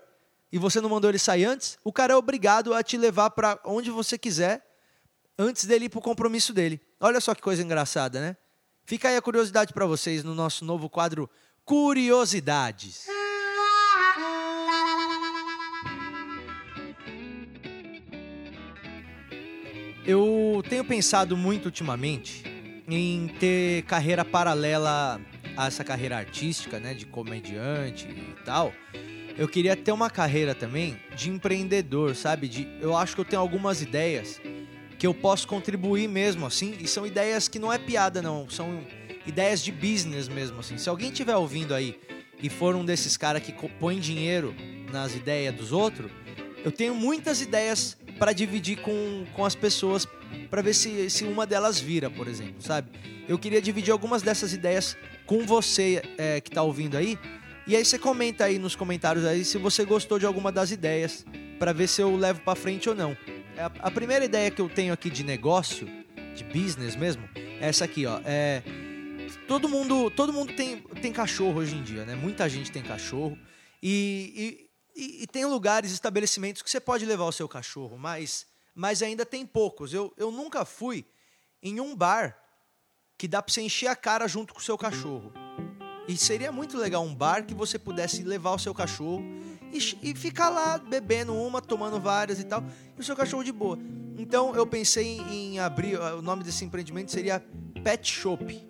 e 0.52 0.58
você 0.58 0.82
não 0.82 0.90
mandou 0.90 1.12
ele 1.12 1.20
sair 1.20 1.46
antes, 1.46 1.78
o 1.84 1.94
cara 1.94 2.14
é 2.14 2.16
obrigado 2.16 2.74
a 2.74 2.82
te 2.82 2.98
levar 2.98 3.30
para 3.30 3.60
onde 3.64 3.92
você 3.92 4.18
quiser 4.18 4.66
antes 5.38 5.66
dele 5.66 5.86
ir 5.86 5.90
pro 5.90 6.02
compromisso 6.02 6.52
dele. 6.52 6.82
Olha 7.00 7.22
só 7.22 7.36
que 7.36 7.44
coisa 7.44 7.62
engraçada, 7.62 8.20
né? 8.20 8.36
Fica 8.86 9.10
aí 9.10 9.18
a 9.18 9.22
curiosidade 9.22 9.72
para 9.72 9.86
vocês 9.86 10.24
no 10.24 10.34
nosso 10.34 10.66
novo 10.66 10.90
quadro 10.90 11.30
Curiosidades. 11.64 13.06
Eu 20.06 20.64
tenho 20.68 20.84
pensado 20.84 21.38
muito 21.38 21.66
ultimamente 21.66 22.44
em 22.88 23.28
ter 23.40 23.84
carreira 23.84 24.26
paralela 24.26 25.22
a 25.56 25.68
essa 25.68 25.84
carreira 25.84 26.18
artística, 26.18 26.80
né, 26.80 26.94
de 26.94 27.06
comediante 27.06 28.08
e 28.08 28.44
tal. 28.44 28.74
Eu 29.38 29.48
queria 29.48 29.76
ter 29.76 29.92
uma 29.92 30.10
carreira 30.10 30.54
também 30.56 30.98
de 31.16 31.30
empreendedor, 31.30 32.16
sabe? 32.16 32.48
De, 32.48 32.68
eu 32.82 32.98
acho 32.98 33.16
que 33.16 33.22
eu 33.22 33.26
tenho 33.26 33.42
algumas 33.42 33.82
ideias 33.82 34.42
que 34.98 35.08
eu 35.08 35.14
posso 35.14 35.48
contribuir 35.48 36.08
mesmo, 36.08 36.46
assim, 36.46 36.76
e 36.80 36.88
são 36.88 37.06
ideias 37.06 37.48
que 37.48 37.58
não 37.58 37.72
é 37.72 37.80
piada, 37.80 38.22
não, 38.22 38.48
são 38.50 38.86
ideias 39.26 39.64
de 39.64 39.72
business 39.72 40.28
mesmo, 40.28 40.60
assim. 40.60 40.78
Se 40.78 40.90
alguém 40.90 41.10
estiver 41.10 41.36
ouvindo 41.36 41.74
aí 41.74 42.00
e 42.42 42.50
for 42.50 42.76
um 42.76 42.86
desses 42.86 43.18
caras 43.18 43.42
que 43.42 43.52
põe 43.80 44.00
dinheiro 44.00 44.54
nas 44.92 45.16
ideias 45.16 45.56
dos 45.56 45.72
outros, 45.72 46.12
eu 46.64 46.72
tenho 46.72 46.94
muitas 46.94 47.42
ideias 47.42 47.98
para 48.22 48.34
dividir 48.34 48.78
com, 48.82 49.26
com 49.34 49.44
as 49.44 49.56
pessoas 49.56 50.08
para 50.48 50.62
ver 50.62 50.76
se, 50.76 51.10
se 51.10 51.24
uma 51.24 51.44
delas 51.44 51.80
vira, 51.80 52.08
por 52.08 52.28
exemplo, 52.28 52.62
sabe? 52.62 52.92
Eu 53.28 53.40
queria 53.40 53.60
dividir 53.60 53.92
algumas 53.92 54.22
dessas 54.22 54.54
ideias 54.54 54.96
com 55.26 55.44
você 55.44 56.04
é, 56.20 56.40
que 56.40 56.52
tá 56.52 56.62
ouvindo 56.62 56.96
aí. 56.96 57.18
E 57.66 57.76
aí 57.76 57.84
você 57.84 57.98
comenta 57.98 58.46
aí 58.46 58.60
nos 58.60 58.76
comentários 58.76 59.26
aí 59.26 59.44
se 59.44 59.58
você 59.58 59.84
gostou 59.84 60.20
de 60.20 60.28
alguma 60.28 60.52
das 60.52 60.70
ideias 60.70 61.26
para 61.58 61.74
ver 61.74 61.88
se 61.88 62.00
eu 62.00 62.16
levo 62.16 62.42
para 62.42 62.54
frente 62.54 62.88
ou 62.88 62.94
não. 62.94 63.18
É 63.58 63.64
A, 63.64 63.72
a 63.80 63.90
primeira 63.90 64.24
ideia 64.24 64.52
que 64.52 64.62
eu 64.62 64.70
tenho 64.70 64.94
aqui 64.94 65.10
de 65.10 65.24
negócio, 65.24 65.88
de 66.36 66.44
business 66.44 66.96
mesmo, 66.96 67.28
é 67.36 67.70
essa 67.70 67.86
aqui, 67.86 68.06
ó. 68.06 68.22
É, 68.24 68.62
todo 69.48 69.68
mundo, 69.68 70.12
todo 70.12 70.32
mundo 70.32 70.54
tem, 70.54 70.78
tem 71.02 71.12
cachorro 71.12 71.60
hoje 71.60 71.76
em 71.76 71.82
dia, 71.82 72.06
né? 72.06 72.14
Muita 72.14 72.48
gente 72.48 72.72
tem 72.72 72.84
cachorro. 72.84 73.36
E, 73.82 74.32
e, 74.38 74.71
e- 74.96 75.24
e 75.24 75.28
tem 75.28 75.46
lugares, 75.46 75.92
estabelecimentos 75.92 76.62
que 76.62 76.70
você 76.70 76.80
pode 76.80 77.06
levar 77.06 77.26
o 77.26 77.32
seu 77.32 77.48
cachorro, 77.48 77.98
mas, 77.98 78.46
mas 78.76 79.02
ainda 79.02 79.26
tem 79.26 79.46
poucos. 79.46 79.94
Eu, 79.94 80.14
eu 80.18 80.32
nunca 80.32 80.66
fui 80.66 81.06
em 81.62 81.80
um 81.80 81.96
bar 81.96 82.38
que 83.18 83.28
dá 83.28 83.42
pra 83.42 83.54
você 83.54 83.62
encher 83.62 83.88
a 83.88 83.96
cara 83.96 84.28
junto 84.28 84.54
com 84.54 84.60
o 84.60 84.64
seu 84.64 84.78
cachorro. 84.78 85.32
E 86.08 86.18
seria 86.18 86.52
muito 86.52 86.78
legal 86.78 87.04
um 87.04 87.14
bar 87.14 87.46
que 87.46 87.54
você 87.54 87.78
pudesse 87.78 88.24
levar 88.24 88.52
o 88.52 88.60
seu 88.60 88.74
cachorro 88.74 89.24
e, 89.72 89.78
e 90.12 90.16
ficar 90.16 90.50
lá 90.50 90.78
bebendo 90.78 91.34
uma, 91.34 91.62
tomando 91.62 92.00
várias 92.00 92.40
e 92.40 92.44
tal, 92.44 92.64
e 92.98 93.00
o 93.00 93.04
seu 93.04 93.16
cachorro 93.16 93.44
de 93.44 93.52
boa. 93.52 93.78
Então 94.18 94.54
eu 94.56 94.66
pensei 94.66 95.06
em, 95.20 95.54
em 95.56 95.60
abrir, 95.60 95.98
o 96.00 96.22
nome 96.22 96.44
desse 96.44 96.66
empreendimento 96.66 97.12
seria 97.12 97.40
Pet 97.84 98.12
Shop 98.12 98.70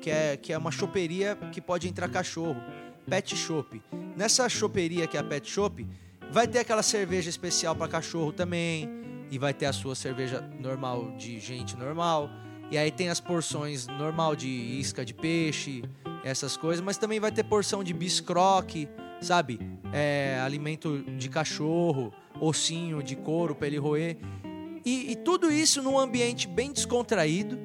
que 0.00 0.10
é, 0.10 0.36
que 0.36 0.52
é 0.52 0.58
uma 0.58 0.70
choperia 0.70 1.34
que 1.50 1.62
pode 1.62 1.88
entrar 1.88 2.10
cachorro. 2.10 2.60
Pet 3.08 3.36
Shop. 3.36 3.82
Nessa 4.16 4.48
choperia 4.48 5.06
que 5.06 5.16
é 5.16 5.20
a 5.20 5.24
Pet 5.24 5.48
Shop, 5.50 5.86
vai 6.30 6.46
ter 6.46 6.60
aquela 6.60 6.82
cerveja 6.82 7.28
especial 7.28 7.74
para 7.76 7.88
cachorro 7.88 8.32
também. 8.32 8.88
E 9.30 9.38
vai 9.38 9.52
ter 9.52 9.66
a 9.66 9.72
sua 9.72 9.94
cerveja 9.94 10.40
normal 10.60 11.16
de 11.16 11.40
gente 11.40 11.76
normal. 11.76 12.30
E 12.70 12.78
aí 12.78 12.90
tem 12.90 13.08
as 13.08 13.20
porções 13.20 13.86
normal 13.86 14.36
de 14.36 14.48
isca 14.48 15.04
de 15.04 15.12
peixe, 15.12 15.82
essas 16.24 16.56
coisas. 16.56 16.84
Mas 16.84 16.98
também 16.98 17.18
vai 17.18 17.32
ter 17.32 17.42
porção 17.44 17.82
de 17.82 17.92
biscroque, 17.92 18.88
sabe? 19.20 19.58
É, 19.92 20.40
alimento 20.44 21.02
de 21.16 21.28
cachorro, 21.28 22.12
ossinho 22.40 23.02
de 23.02 23.16
couro 23.16 23.54
pra 23.54 23.66
ele 23.66 23.78
roer. 23.78 24.16
E, 24.84 25.12
e 25.12 25.16
tudo 25.16 25.50
isso 25.50 25.82
num 25.82 25.98
ambiente 25.98 26.46
bem 26.46 26.70
descontraído 26.70 27.58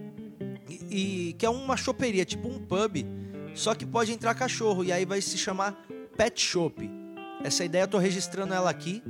e, 0.70 1.30
e 1.30 1.34
que 1.34 1.46
é 1.46 1.50
uma 1.50 1.76
choperia, 1.76 2.24
tipo 2.24 2.48
um 2.48 2.60
pub, 2.60 3.06
só 3.54 3.76
que 3.76 3.86
pode 3.86 4.12
entrar 4.12 4.34
cachorro 4.36 4.84
e 4.84 4.92
aí 4.92 5.06
vai 5.06 5.22
se 5.22 5.38
chamar 5.38 5.74
Pet 6.16 6.42
Shop. 6.42 6.90
Essa 7.44 7.64
ideia 7.64 7.84
eu 7.84 7.88
tô 7.88 7.98
registrando 7.98 8.54
ela 8.54 8.70
aqui, 8.70 9.02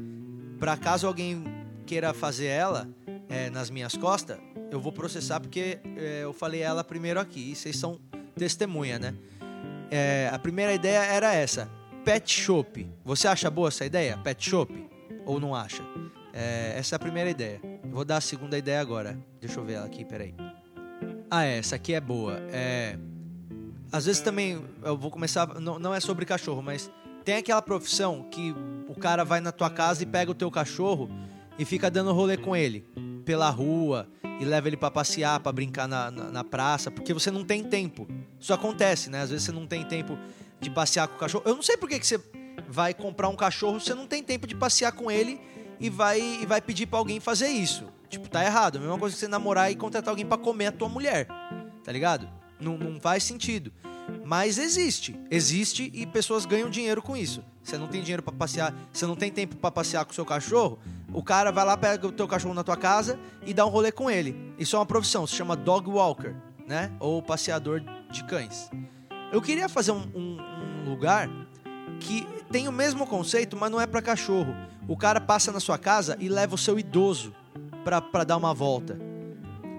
para 0.59 0.77
caso 0.77 1.07
alguém 1.07 1.43
queira 1.85 2.13
fazer 2.13 2.47
ela 2.47 2.87
é, 3.27 3.49
nas 3.49 3.69
minhas 3.69 3.95
costas, 3.95 4.37
eu 4.71 4.79
vou 4.79 4.91
processar 4.91 5.39
porque 5.39 5.79
é, 5.97 6.21
eu 6.23 6.33
falei 6.33 6.61
ela 6.61 6.83
primeiro 6.83 7.19
aqui 7.19 7.51
e 7.51 7.55
vocês 7.55 7.77
são 7.77 7.99
testemunha, 8.35 8.99
né? 8.99 9.15
É, 9.89 10.29
a 10.31 10.37
primeira 10.37 10.73
ideia 10.73 10.99
era 10.99 11.33
essa, 11.33 11.69
Pet 12.05 12.31
Shop. 12.31 12.87
Você 13.03 13.27
acha 13.27 13.49
boa 13.49 13.69
essa 13.69 13.85
ideia, 13.85 14.17
Pet 14.17 14.47
Shop? 14.47 14.71
Ou 15.25 15.39
não 15.39 15.55
acha? 15.55 15.83
É, 16.33 16.73
essa 16.77 16.95
é 16.95 16.97
a 16.97 16.99
primeira 16.99 17.29
ideia. 17.29 17.59
Vou 17.91 18.05
dar 18.05 18.17
a 18.17 18.21
segunda 18.21 18.57
ideia 18.57 18.79
agora. 18.79 19.17
Deixa 19.41 19.59
eu 19.59 19.65
ver 19.65 19.73
ela 19.73 19.85
aqui, 19.85 20.05
peraí. 20.05 20.33
Ah, 21.29 21.45
é, 21.45 21.57
essa 21.57 21.75
aqui 21.75 21.93
é 21.93 22.01
boa. 22.01 22.39
É, 22.51 22.97
às 23.91 24.05
vezes 24.05 24.21
também 24.21 24.63
eu 24.83 24.97
vou 24.97 25.09
começar. 25.11 25.47
Não, 25.59 25.79
não 25.79 25.93
é 25.93 25.99
sobre 25.99 26.25
cachorro, 26.25 26.61
mas 26.61 26.91
tem 27.23 27.35
aquela 27.35 27.61
profissão 27.61 28.23
que 28.29 28.55
o 28.87 28.95
cara 28.95 29.23
vai 29.23 29.39
na 29.39 29.51
tua 29.51 29.69
casa 29.69 30.03
e 30.03 30.05
pega 30.05 30.31
o 30.31 30.35
teu 30.35 30.49
cachorro 30.49 31.09
e 31.57 31.65
fica 31.65 31.89
dando 31.89 32.11
rolê 32.13 32.37
com 32.37 32.55
ele 32.55 32.85
pela 33.25 33.49
rua 33.49 34.07
e 34.39 34.45
leva 34.45 34.67
ele 34.67 34.77
pra 34.77 34.89
passear, 34.89 35.39
pra 35.39 35.51
brincar 35.51 35.87
na, 35.87 36.09
na, 36.09 36.31
na 36.31 36.43
praça, 36.43 36.89
porque 36.89 37.13
você 37.13 37.29
não 37.29 37.43
tem 37.43 37.63
tempo. 37.63 38.07
Isso 38.39 38.53
acontece, 38.53 39.09
né? 39.09 39.21
Às 39.21 39.29
vezes 39.29 39.45
você 39.45 39.51
não 39.51 39.67
tem 39.67 39.83
tempo 39.83 40.17
de 40.59 40.69
passear 40.69 41.07
com 41.07 41.15
o 41.15 41.19
cachorro. 41.19 41.43
Eu 41.45 41.55
não 41.55 41.61
sei 41.61 41.75
por 41.77 41.89
que, 41.89 41.99
que 41.99 42.07
você 42.07 42.19
vai 42.67 42.93
comprar 42.93 43.27
um 43.29 43.35
cachorro, 43.35 43.79
você 43.79 43.93
não 43.93 44.07
tem 44.07 44.23
tempo 44.23 44.47
de 44.47 44.55
passear 44.55 44.91
com 44.91 45.11
ele 45.11 45.39
e 45.79 45.89
vai, 45.89 46.19
e 46.19 46.45
vai 46.45 46.61
pedir 46.61 46.85
pra 46.85 46.99
alguém 46.99 47.19
fazer 47.19 47.47
isso. 47.47 47.85
Tipo, 48.09 48.29
tá 48.29 48.43
errado. 48.43 48.77
A 48.77 48.79
mesma 48.79 48.97
coisa 48.97 49.13
que 49.13 49.19
você 49.19 49.27
namorar 49.27 49.71
e 49.71 49.75
contratar 49.75 50.11
alguém 50.11 50.25
pra 50.25 50.37
comer 50.37 50.67
a 50.67 50.71
tua 50.71 50.89
mulher. 50.89 51.27
Tá 51.83 51.91
ligado? 51.91 52.38
Não, 52.59 52.77
não 52.77 52.99
faz 52.99 53.23
sentido. 53.23 53.71
Mas 54.25 54.57
existe. 54.57 55.15
Existe 55.29 55.91
e 55.93 56.05
pessoas 56.05 56.45
ganham 56.45 56.69
dinheiro 56.69 57.01
com 57.01 57.15
isso. 57.15 57.43
Você 57.63 57.77
não 57.77 57.87
tem 57.87 58.01
dinheiro 58.01 58.23
pra 58.23 58.33
passear, 58.33 58.73
você 58.91 59.05
não 59.05 59.15
tem 59.15 59.31
tempo 59.31 59.55
pra 59.55 59.69
passear 59.69 60.03
com 60.05 60.11
o 60.11 60.15
seu 60.15 60.25
cachorro, 60.25 60.79
o 61.13 61.21
cara 61.21 61.51
vai 61.51 61.63
lá, 61.65 61.77
pega 61.77 62.07
o 62.07 62.11
teu 62.11 62.27
cachorro 62.27 62.53
na 62.55 62.63
tua 62.63 62.75
casa 62.77 63.19
e 63.45 63.53
dá 63.53 63.65
um 63.65 63.69
rolê 63.69 63.91
com 63.91 64.09
ele. 64.09 64.53
Isso 64.57 64.75
é 64.75 64.79
uma 64.79 64.85
profissão, 64.85 65.27
se 65.27 65.35
chama 65.35 65.55
dog 65.55 65.87
walker, 65.89 66.33
né? 66.67 66.91
Ou 66.99 67.21
passeador 67.21 67.81
de 68.09 68.23
cães. 68.23 68.69
Eu 69.31 69.41
queria 69.41 69.69
fazer 69.69 69.91
um, 69.91 70.01
um- 70.15 70.37
um 70.85 70.89
lugar 70.89 71.29
que 71.99 72.25
tem 72.51 72.67
o 72.67 72.71
mesmo 72.71 73.05
conceito, 73.05 73.55
mas 73.55 73.69
não 73.71 73.79
é 73.79 73.85
pra 73.85 74.01
cachorro. 74.01 74.55
O 74.87 74.97
cara 74.97 75.21
passa 75.21 75.51
na 75.51 75.59
sua 75.59 75.77
casa 75.77 76.17
e 76.19 76.27
leva 76.27 76.55
o 76.55 76.57
seu 76.57 76.79
idoso 76.79 77.33
pra 77.83 78.23
dar 78.23 78.37
uma 78.37 78.53
volta, 78.53 78.97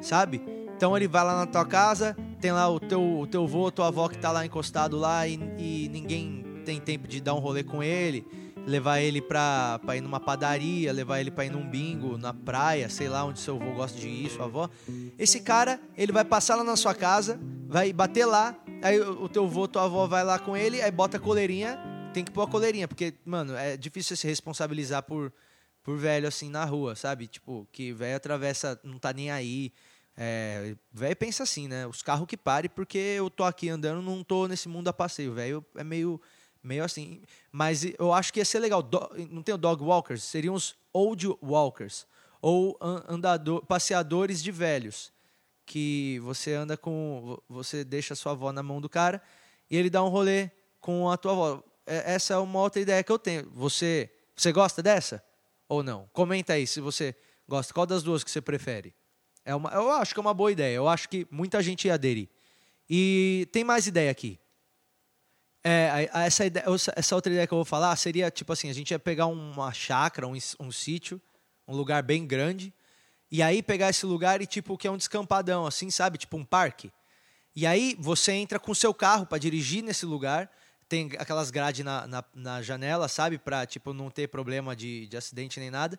sabe? 0.00 0.40
Então 0.76 0.96
ele 0.96 1.08
vai 1.08 1.24
lá 1.24 1.34
na 1.36 1.46
tua 1.46 1.64
casa, 1.66 2.16
tem 2.40 2.52
lá 2.52 2.68
o 2.68 2.80
teu, 2.80 3.20
o 3.20 3.26
teu 3.26 3.46
vô, 3.46 3.70
tua 3.70 3.88
avó 3.88 4.08
que 4.08 4.16
tá 4.18 4.32
lá 4.32 4.44
encostado 4.44 4.96
lá 4.96 5.26
e, 5.26 5.34
e 5.58 5.88
ninguém 5.90 6.42
tem 6.64 6.80
tempo 6.80 7.06
de 7.06 7.20
dar 7.20 7.34
um 7.34 7.38
rolê 7.38 7.62
com 7.62 7.82
ele, 7.82 8.26
levar 8.66 9.00
ele 9.00 9.20
pra, 9.20 9.78
pra 9.84 9.96
ir 9.96 10.00
numa 10.00 10.18
padaria, 10.18 10.92
levar 10.92 11.20
ele 11.20 11.30
pra 11.30 11.44
ir 11.44 11.50
num 11.50 11.68
bingo, 11.68 12.16
na 12.16 12.32
praia, 12.32 12.88
sei 12.88 13.08
lá 13.08 13.24
onde 13.24 13.40
seu 13.40 13.58
vô 13.58 13.72
gosta 13.72 13.98
de 13.98 14.08
ir, 14.08 14.30
sua 14.30 14.46
avó. 14.46 14.70
Esse 15.18 15.40
cara, 15.40 15.80
ele 15.96 16.12
vai 16.12 16.24
passar 16.24 16.56
lá 16.56 16.64
na 16.64 16.76
sua 16.76 16.94
casa, 16.94 17.38
vai 17.66 17.92
bater 17.92 18.24
lá, 18.24 18.56
aí 18.82 18.98
o 19.00 19.28
teu 19.28 19.46
vô, 19.46 19.68
tua 19.68 19.84
avó 19.84 20.06
vai 20.06 20.24
lá 20.24 20.38
com 20.38 20.56
ele, 20.56 20.80
aí 20.80 20.90
bota 20.90 21.18
a 21.18 21.20
coleirinha, 21.20 21.78
tem 22.14 22.24
que 22.24 22.30
pôr 22.30 22.42
a 22.42 22.46
coleirinha, 22.46 22.88
porque, 22.88 23.14
mano, 23.24 23.54
é 23.54 23.76
difícil 23.76 24.16
se 24.16 24.26
responsabilizar 24.26 25.02
por, 25.02 25.32
por 25.82 25.98
velho 25.98 26.26
assim 26.26 26.48
na 26.48 26.64
rua, 26.64 26.94
sabe? 26.96 27.26
Tipo, 27.26 27.68
que 27.70 27.92
velho 27.92 28.16
atravessa, 28.16 28.80
não 28.82 28.98
tá 28.98 29.12
nem 29.12 29.30
aí. 29.30 29.72
É, 30.22 30.76
velho 30.92 31.16
pensa 31.16 31.44
assim, 31.44 31.66
né? 31.66 31.86
Os 31.86 32.02
carros 32.02 32.26
que 32.26 32.36
parem, 32.36 32.68
porque 32.68 32.98
eu 32.98 33.30
tô 33.30 33.42
aqui 33.42 33.70
andando, 33.70 34.02
não 34.02 34.22
tô 34.22 34.46
nesse 34.46 34.68
mundo 34.68 34.88
a 34.88 34.92
passeio. 34.92 35.32
Velho 35.32 35.64
é 35.74 35.82
meio, 35.82 36.20
meio 36.62 36.84
assim. 36.84 37.22
Mas 37.50 37.84
eu 37.98 38.12
acho 38.12 38.30
que 38.30 38.38
ia 38.38 38.44
ser 38.44 38.58
legal. 38.58 38.82
Do- 38.82 39.08
não 39.30 39.42
tem 39.42 39.54
o 39.54 39.58
dog 39.58 39.82
walkers? 39.82 40.22
Seriam 40.22 40.54
os 40.54 40.76
old 40.92 41.26
walkers. 41.42 42.06
Ou 42.42 42.76
an- 42.82 43.02
andador, 43.08 43.64
passeadores 43.64 44.42
de 44.42 44.52
velhos. 44.52 45.10
Que 45.64 46.18
você 46.22 46.52
anda 46.52 46.76
com. 46.76 47.38
Você 47.48 47.82
deixa 47.82 48.12
a 48.12 48.16
sua 48.16 48.32
avó 48.32 48.52
na 48.52 48.62
mão 48.62 48.78
do 48.78 48.90
cara 48.90 49.22
e 49.70 49.76
ele 49.76 49.88
dá 49.88 50.02
um 50.04 50.08
rolê 50.08 50.50
com 50.82 51.08
a 51.08 51.16
tua 51.16 51.32
avó. 51.32 51.62
É- 51.86 52.12
Essa 52.14 52.34
é 52.34 52.36
uma 52.36 52.60
outra 52.60 52.82
ideia 52.82 53.02
que 53.02 53.10
eu 53.10 53.18
tenho. 53.18 53.48
Você, 53.52 54.10
você 54.36 54.52
gosta 54.52 54.82
dessa? 54.82 55.24
Ou 55.66 55.82
não? 55.82 56.10
Comenta 56.12 56.52
aí 56.52 56.66
se 56.66 56.78
você 56.78 57.14
gosta. 57.48 57.72
Qual 57.72 57.86
das 57.86 58.02
duas 58.02 58.22
que 58.22 58.30
você 58.30 58.42
prefere? 58.42 58.92
É 59.44 59.54
uma, 59.54 59.70
eu 59.70 59.90
acho 59.90 60.12
que 60.14 60.20
é 60.20 60.22
uma 60.22 60.34
boa 60.34 60.52
ideia. 60.52 60.74
Eu 60.74 60.88
acho 60.88 61.08
que 61.08 61.26
muita 61.30 61.62
gente 61.62 61.86
ia 61.86 61.94
aderir. 61.94 62.28
E 62.88 63.48
tem 63.52 63.64
mais 63.64 63.86
ideia 63.86 64.10
aqui. 64.10 64.38
É, 65.62 66.08
essa, 66.14 66.46
ideia- 66.46 66.64
essa- 66.96 67.14
outra 67.14 67.30
ideia 67.30 67.46
que 67.46 67.52
eu 67.52 67.58
vou 67.58 67.64
falar 67.64 67.94
seria 67.96 68.30
tipo 68.30 68.52
assim: 68.52 68.70
a 68.70 68.72
gente 68.72 68.90
ia 68.92 68.98
pegar 68.98 69.26
uma 69.26 69.72
chácara, 69.72 70.26
um, 70.26 70.36
um 70.58 70.72
sítio, 70.72 71.20
um 71.68 71.76
lugar 71.76 72.02
bem 72.02 72.26
grande, 72.26 72.72
e 73.30 73.42
aí 73.42 73.62
pegar 73.62 73.90
esse 73.90 74.06
lugar 74.06 74.40
e 74.40 74.46
tipo 74.46 74.76
que 74.78 74.86
é 74.86 74.90
um 74.90 74.96
descampadão, 74.96 75.66
assim, 75.66 75.90
sabe? 75.90 76.16
Tipo 76.18 76.36
um 76.36 76.44
parque. 76.44 76.90
E 77.54 77.66
aí 77.66 77.96
você 77.98 78.32
entra 78.32 78.58
com 78.58 78.72
o 78.72 78.74
seu 78.74 78.94
carro 78.94 79.26
para 79.26 79.38
dirigir 79.38 79.82
nesse 79.82 80.06
lugar. 80.06 80.50
Tem 80.88 81.10
aquelas 81.18 81.50
grades 81.50 81.84
na, 81.84 82.06
na, 82.06 82.24
na 82.34 82.62
janela, 82.62 83.06
sabe? 83.06 83.38
Pra 83.38 83.66
tipo, 83.66 83.92
não 83.92 84.10
ter 84.10 84.28
problema 84.28 84.74
de, 84.74 85.06
de 85.06 85.16
acidente 85.16 85.60
nem 85.60 85.70
nada. 85.70 85.98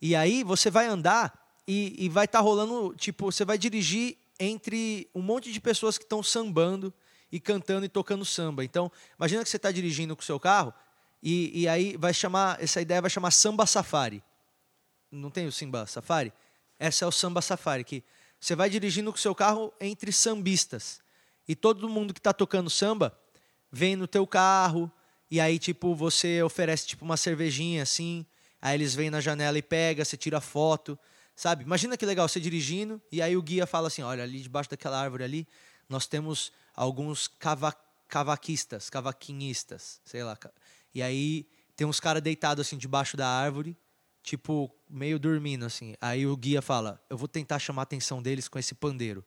E 0.00 0.14
aí 0.14 0.44
você 0.44 0.70
vai 0.70 0.86
andar 0.86 1.47
e, 1.68 2.06
e 2.06 2.08
vai 2.08 2.24
estar 2.24 2.40
rolando, 2.40 2.94
tipo, 2.96 3.30
você 3.30 3.44
vai 3.44 3.58
dirigir 3.58 4.16
entre 4.40 5.06
um 5.14 5.20
monte 5.20 5.52
de 5.52 5.60
pessoas 5.60 5.98
que 5.98 6.04
estão 6.04 6.22
sambando 6.22 6.92
e 7.30 7.38
cantando 7.38 7.84
e 7.84 7.90
tocando 7.90 8.24
samba. 8.24 8.64
Então, 8.64 8.90
imagina 9.18 9.44
que 9.44 9.50
você 9.50 9.58
está 9.58 9.70
dirigindo 9.70 10.16
com 10.16 10.22
o 10.22 10.24
seu 10.24 10.40
carro 10.40 10.72
e, 11.22 11.62
e 11.62 11.68
aí 11.68 11.94
vai 11.98 12.14
chamar, 12.14 12.62
essa 12.62 12.80
ideia 12.80 13.02
vai 13.02 13.10
chamar 13.10 13.30
Samba 13.32 13.66
Safari. 13.66 14.24
Não 15.12 15.30
tem 15.30 15.46
o 15.46 15.52
Simba 15.52 15.86
Safari? 15.86 16.32
Essa 16.78 17.04
é 17.04 17.08
o 17.08 17.12
Samba 17.12 17.42
Safari, 17.42 17.84
que 17.84 18.02
você 18.40 18.54
vai 18.54 18.70
dirigindo 18.70 19.12
com 19.12 19.18
o 19.18 19.20
seu 19.20 19.34
carro 19.34 19.70
entre 19.78 20.10
sambistas. 20.10 21.02
E 21.46 21.54
todo 21.54 21.86
mundo 21.86 22.14
que 22.14 22.20
está 22.20 22.32
tocando 22.32 22.70
samba 22.70 23.18
vem 23.70 23.94
no 23.94 24.06
teu 24.06 24.26
carro, 24.26 24.90
e 25.30 25.38
aí, 25.38 25.58
tipo, 25.58 25.94
você 25.94 26.42
oferece, 26.42 26.86
tipo, 26.86 27.04
uma 27.04 27.18
cervejinha, 27.18 27.82
assim, 27.82 28.24
aí 28.62 28.74
eles 28.74 28.94
vêm 28.94 29.10
na 29.10 29.20
janela 29.20 29.58
e 29.58 29.62
pega, 29.62 30.02
você 30.02 30.16
tira 30.16 30.40
foto, 30.40 30.98
sabe? 31.38 31.62
Imagina 31.62 31.96
que 31.96 32.04
legal, 32.04 32.28
você 32.28 32.40
dirigindo, 32.40 33.00
e 33.12 33.22
aí 33.22 33.36
o 33.36 33.42
guia 33.42 33.64
fala 33.64 33.86
assim, 33.86 34.02
olha, 34.02 34.24
ali 34.24 34.40
debaixo 34.40 34.68
daquela 34.68 35.00
árvore 35.00 35.22
ali, 35.22 35.48
nós 35.88 36.04
temos 36.04 36.50
alguns 36.74 37.28
cava 37.28 37.72
cavaquistas, 38.08 38.90
cavaquinhistas, 38.90 40.00
sei 40.04 40.24
lá. 40.24 40.36
E 40.92 41.00
aí 41.00 41.46
tem 41.76 41.86
uns 41.86 42.00
caras 42.00 42.22
deitados, 42.22 42.66
assim, 42.66 42.76
debaixo 42.76 43.16
da 43.16 43.28
árvore, 43.28 43.76
tipo, 44.20 44.68
meio 44.90 45.16
dormindo, 45.16 45.64
assim. 45.64 45.94
Aí 46.00 46.26
o 46.26 46.36
guia 46.36 46.60
fala, 46.60 47.00
eu 47.08 47.16
vou 47.16 47.28
tentar 47.28 47.60
chamar 47.60 47.82
a 47.82 47.84
atenção 47.84 48.20
deles 48.20 48.48
com 48.48 48.58
esse 48.58 48.74
pandeiro. 48.74 49.24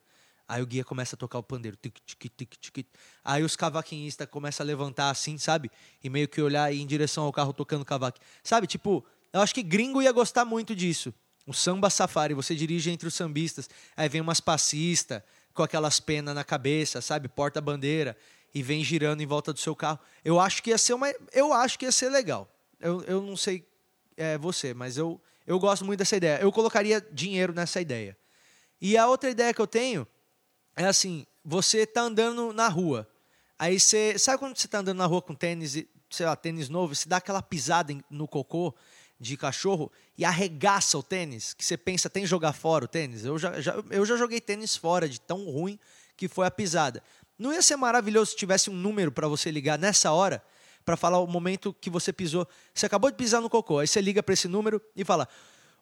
Aí 0.49 0.61
o 0.61 0.65
guia 0.65 0.83
começa 0.83 1.15
a 1.15 1.17
tocar 1.17 1.39
o 1.39 1.43
pandeiro. 1.43 1.77
Tic, 1.77 1.97
tic, 2.05 2.29
tic, 2.35 2.57
tic. 2.59 2.87
Aí 3.23 3.41
os 3.41 3.55
cavaquinhistas 3.55 4.27
começam 4.27 4.65
a 4.65 4.67
levantar 4.67 5.11
assim, 5.11 5.37
sabe? 5.37 5.71
E 6.03 6.09
meio 6.09 6.27
que 6.27 6.41
olhar 6.41 6.73
em 6.73 6.85
direção 6.85 7.23
ao 7.23 7.31
carro 7.31 7.53
tocando 7.53 7.85
cavaco. 7.85 8.19
Sabe, 8.43 8.67
tipo, 8.67 9.05
eu 9.31 9.39
acho 9.39 9.53
que 9.53 9.63
gringo 9.63 10.01
ia 10.01 10.11
gostar 10.11 10.43
muito 10.43 10.75
disso. 10.75 11.13
O 11.45 11.53
samba 11.53 11.89
safari, 11.89 12.33
você 12.33 12.55
dirige 12.55 12.91
entre 12.91 13.07
os 13.07 13.13
sambistas, 13.13 13.69
aí 13.95 14.07
vem 14.07 14.21
umas 14.21 14.39
passistas 14.39 15.21
com 15.53 15.63
aquelas 15.63 15.99
penas 15.99 16.35
na 16.35 16.43
cabeça, 16.43 17.01
sabe? 17.01 17.27
Porta-bandeira 17.27 18.15
e 18.53 18.61
vem 18.61 18.83
girando 18.83 19.21
em 19.21 19.25
volta 19.25 19.53
do 19.53 19.59
seu 19.59 19.75
carro. 19.75 19.99
Eu 20.23 20.39
acho 20.39 20.61
que 20.61 20.69
ia 20.69 20.77
ser 20.77 20.93
uma, 20.93 21.11
eu 21.31 21.53
acho 21.53 21.79
que 21.79 21.85
ia 21.85 21.91
ser 21.91 22.09
legal. 22.09 22.49
Eu, 22.79 23.01
eu 23.03 23.21
não 23.21 23.35
sei 23.35 23.65
é, 24.17 24.37
você, 24.37 24.73
mas 24.73 24.97
eu, 24.97 25.19
eu 25.45 25.59
gosto 25.59 25.85
muito 25.85 25.99
dessa 25.99 26.15
ideia. 26.15 26.39
Eu 26.41 26.51
colocaria 26.51 27.01
dinheiro 27.11 27.53
nessa 27.53 27.81
ideia. 27.81 28.17
E 28.79 28.97
a 28.97 29.07
outra 29.07 29.29
ideia 29.29 29.53
que 29.53 29.61
eu 29.61 29.67
tenho 29.67 30.07
é 30.75 30.85
assim, 30.85 31.25
você 31.43 31.85
tá 31.85 32.01
andando 32.01 32.53
na 32.53 32.67
rua. 32.67 33.07
Aí 33.57 33.79
você, 33.79 34.17
sabe 34.17 34.39
quando 34.39 34.57
você 34.57 34.67
tá 34.67 34.79
andando 34.79 34.97
na 34.97 35.05
rua 35.05 35.21
com 35.21 35.35
tênis, 35.35 35.85
sei 36.09 36.25
lá, 36.25 36.35
tênis 36.35 36.67
novo, 36.67 36.95
você 36.95 37.07
dá 37.07 37.17
aquela 37.17 37.41
pisada 37.41 37.95
no 38.09 38.27
cocô 38.27 38.73
de 39.21 39.37
cachorro 39.37 39.91
e 40.17 40.25
arregaça 40.25 40.97
o 40.97 41.03
tênis, 41.03 41.53
que 41.53 41.63
você 41.63 41.77
pensa, 41.77 42.09
tem 42.09 42.23
que 42.23 42.27
jogar 42.29 42.53
fora 42.53 42.85
o 42.85 42.87
tênis? 42.87 43.23
Eu 43.23 43.37
já, 43.37 43.61
já- 43.61 43.75
eu 43.91 44.03
já 44.03 44.17
joguei 44.17 44.41
tênis 44.41 44.75
fora 44.75 45.07
de 45.07 45.21
tão 45.21 45.45
ruim 45.45 45.77
que 46.17 46.27
foi 46.27 46.47
a 46.47 46.51
pisada. 46.51 47.03
Não 47.37 47.53
ia 47.53 47.61
ser 47.61 47.75
maravilhoso 47.75 48.31
se 48.31 48.37
tivesse 48.37 48.69
um 48.71 48.73
número 48.73 49.11
para 49.11 49.27
você 49.27 49.51
ligar 49.51 49.77
nessa 49.77 50.11
hora 50.11 50.43
para 50.83 50.97
falar 50.97 51.19
o 51.19 51.27
momento 51.27 51.71
que 51.79 51.89
você 51.89 52.11
pisou. 52.11 52.47
Você 52.73 52.87
acabou 52.87 53.11
de 53.11 53.15
pisar 53.15 53.39
no 53.41 53.49
cocô, 53.49 53.77
aí 53.77 53.87
você 53.87 54.01
liga 54.01 54.23
para 54.23 54.33
esse 54.33 54.47
número 54.47 54.81
e 54.95 55.05
fala: 55.05 55.27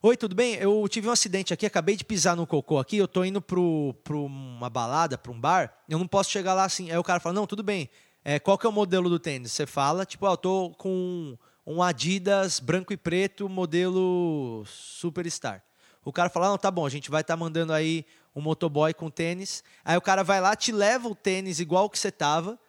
Oi, 0.02 0.18
tudo 0.18 0.36
bem? 0.36 0.56
Eu 0.56 0.86
tive 0.90 1.08
um 1.08 1.12
acidente 1.12 1.54
aqui, 1.54 1.66
acabei 1.66 1.96
de 1.96 2.04
pisar 2.04 2.36
no 2.36 2.46
cocô 2.46 2.78
aqui, 2.78 2.98
eu 2.98 3.08
tô 3.08 3.24
indo 3.24 3.42
pro 3.42 3.96
uma 4.26 4.70
balada, 4.70 5.18
para 5.18 5.32
um 5.32 5.40
bar, 5.40 5.74
eu 5.88 5.98
não 5.98 6.08
posso 6.08 6.30
chegar 6.30 6.54
lá 6.54 6.66
assim. 6.66 6.92
Aí 6.92 6.98
o 6.98 7.04
cara 7.04 7.20
fala, 7.22 7.36
não, 7.36 7.48
tudo 7.48 7.64
bem, 7.64 7.90
é, 8.24 8.38
qual 8.38 8.58
que 8.58 8.66
é 8.66 8.70
o 8.70 8.74
modelo 8.74 9.10
do 9.10 9.18
tênis? 9.20 9.52
Você 9.54 9.66
fala, 9.66 10.06
tipo, 10.06 10.26
ah, 10.28 10.32
eu 10.32 10.38
tô 10.38 10.72
com 10.78 11.38
um 11.72 11.84
Adidas 11.84 12.60
branco 12.60 12.92
e 12.92 12.98
preto, 12.98 13.48
modelo 13.48 14.64
Superstar. 14.66 15.64
O 16.04 16.12
cara 16.12 16.28
fala, 16.28 16.50
não, 16.50 16.58
tá 16.58 16.72
bom, 16.72 16.84
a 16.84 16.90
gente 16.90 17.12
vai 17.12 17.22
estar 17.22 17.38
mandando 17.38 17.72
aí 17.72 18.08
um 18.36 18.42
motoboy 18.42 18.92
com 18.92 19.08
tênis. 19.08 19.64
Aí 19.86 19.96
o 19.96 20.02
cara 20.02 20.24
vai 20.24 20.42
lá, 20.42 20.56
te 20.56 20.72
leva 20.72 21.08
o 21.08 21.14
tênis 21.14 21.60
igual 21.60 21.88
que 21.88 22.00
você 22.00 22.12
tava, 22.12 22.60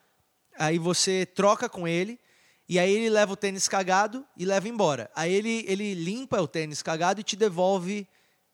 aí 0.59 0.77
você 0.77 1.25
troca 1.25 1.67
com 1.67 1.89
ele, 1.89 2.21
e 2.69 2.79
aí 2.79 2.93
ele 2.93 3.09
leva 3.09 3.33
o 3.33 3.37
tênis 3.37 3.67
cagado 3.67 4.23
e 4.37 4.45
leva 4.45 4.69
embora. 4.69 5.11
Aí 5.17 5.33
ele, 5.33 5.65
ele 5.67 5.95
limpa 5.95 6.39
o 6.39 6.47
tênis 6.47 6.83
cagado 6.83 7.23
e 7.23 7.25
te 7.25 7.37
devolve, 7.37 8.07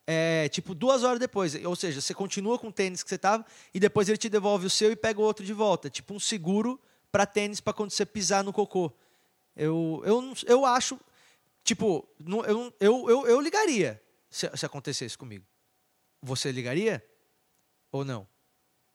é, 0.07 0.49
tipo, 0.49 0.77
duas 0.77 1.03
horas 1.03 1.19
depois. 1.19 1.57
Ou 1.65 1.75
seja, 1.75 2.01
você 2.01 2.15
continua 2.15 2.57
com 2.57 2.69
o 2.69 2.73
tênis 2.73 3.03
que 3.03 3.09
você 3.11 3.19
tava 3.19 3.45
e 3.75 3.81
depois 3.81 4.09
ele 4.09 4.17
te 4.17 4.29
devolve 4.29 4.67
o 4.67 4.71
seu 4.71 4.93
e 4.93 4.97
pega 4.97 5.21
o 5.21 5.25
outro 5.25 5.45
de 5.45 5.53
volta. 5.53 5.91
Tipo 5.91 6.15
um 6.15 6.21
seguro 6.21 6.81
para 7.11 7.27
tênis 7.27 7.61
para 7.61 7.73
quando 7.73 7.91
você 7.91 8.07
pisar 8.07 8.45
no 8.45 8.53
cocô. 8.53 8.93
Eu, 9.57 10.03
eu, 10.05 10.35
eu 10.47 10.67
acho, 10.67 11.01
tipo, 11.65 12.07
eu, 12.47 12.75
eu, 12.79 13.11
eu, 13.11 13.27
eu 13.27 13.41
ligaria 13.41 14.01
se, 14.29 14.51
se 14.55 14.67
acontecesse 14.67 15.17
comigo. 15.17 15.45
Você 16.23 16.53
ligaria 16.53 17.05
ou 17.91 18.05
não? 18.05 18.27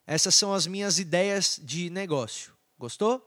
Essas 0.05 0.35
são 0.35 0.53
as 0.53 0.67
minhas 0.67 0.99
ideias 0.99 1.59
de 1.63 1.89
negócio. 1.89 2.53
Gostou? 2.77 3.25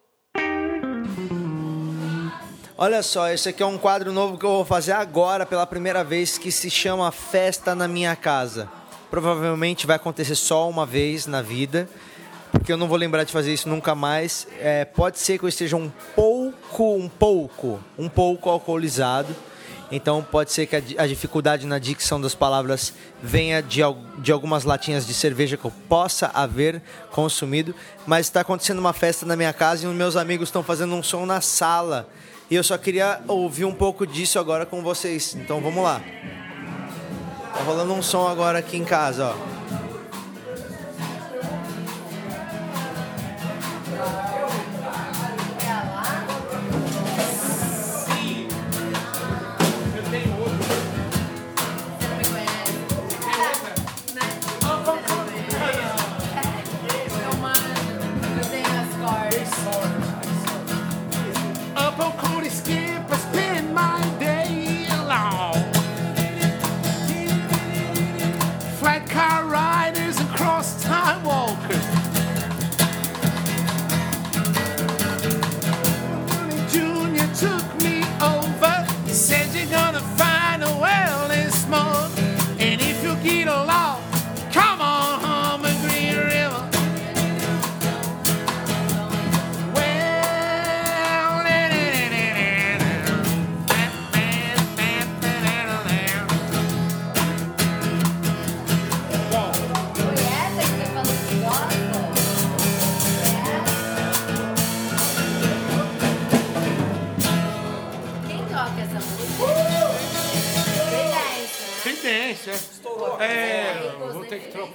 Olha 2.77 3.03
só, 3.03 3.29
esse 3.31 3.49
aqui 3.49 3.63
é 3.63 3.67
um 3.67 3.79
quadro 3.79 4.13
novo 4.13 4.37
que 4.37 4.45
eu 4.45 4.51
vou 4.51 4.65
fazer 4.65 4.93
agora 4.93 5.47
pela 5.47 5.65
primeira 5.65 6.03
vez 6.03 6.37
que 6.37 6.51
se 6.51 6.69
chama 6.69 7.11
Festa 7.13 7.75
na 7.75 7.87
Minha 7.87 8.17
Casa. 8.17 8.69
Provavelmente 9.09 9.87
vai 9.87 9.95
acontecer 9.95 10.35
só 10.35 10.69
uma 10.69 10.85
vez 10.85 11.25
na 11.27 11.41
vida, 11.41 11.89
porque 12.51 12.73
eu 12.73 12.77
não 12.77 12.89
vou 12.89 12.97
lembrar 12.97 13.23
de 13.23 13.33
fazer 13.33 13.55
isso 13.55 13.69
nunca 13.69 13.95
mais. 13.95 14.49
É, 14.59 14.85
pode 14.85 15.21
ser 15.21 15.39
que 15.39 15.45
eu 15.45 15.49
esteja 15.49 15.77
um 15.77 15.89
pouco 16.17 16.34
pouco, 16.75 16.97
um 16.97 17.09
pouco, 17.09 17.81
um 17.97 18.09
pouco 18.09 18.51
alcoolizado. 18.51 19.35
Então 19.93 20.27
pode 20.29 20.51
ser 20.51 20.67
que 20.67 20.75
a, 20.75 21.05
a 21.05 21.07
dificuldade 21.07 21.67
na 21.67 21.79
dicção 21.79 22.21
das 22.21 22.35
palavras 22.35 22.93
venha 23.23 23.63
de, 23.63 23.81
de 24.19 24.33
algumas 24.33 24.65
latinhas 24.65 25.07
de 25.07 25.15
cerveja 25.15 25.57
que 25.57 25.65
eu 25.65 25.73
possa 25.89 26.33
haver 26.35 26.83
consumido. 27.13 27.73
Mas 28.05 28.27
está 28.27 28.41
acontecendo 28.41 28.81
uma 28.81 28.93
festa 28.93 29.25
na 29.25 29.37
minha 29.37 29.53
casa 29.53 29.85
e 29.85 29.89
os 29.89 29.95
meus 29.95 30.17
amigos 30.17 30.49
estão 30.49 30.65
fazendo 30.65 30.95
um 30.95 31.03
som 31.03 31.25
na 31.25 31.41
sala. 31.41 32.09
E 32.51 32.57
eu 32.57 32.65
só 32.65 32.77
queria 32.77 33.21
ouvir 33.29 33.65
um 33.65 33.75
pouco 33.75 34.05
disso 34.05 34.41
agora 34.41 34.67
com 34.67 34.83
vocês. 34.83 35.37
Então 35.37 35.61
vamos 35.61 35.83
lá. 35.83 36.03
Tá 37.53 37.63
rolando 37.63 37.93
um 37.93 38.03
som 38.03 38.27
agora 38.27 38.59
aqui 38.59 38.77
em 38.77 38.85
casa, 38.85 39.33
ó. 39.33 39.55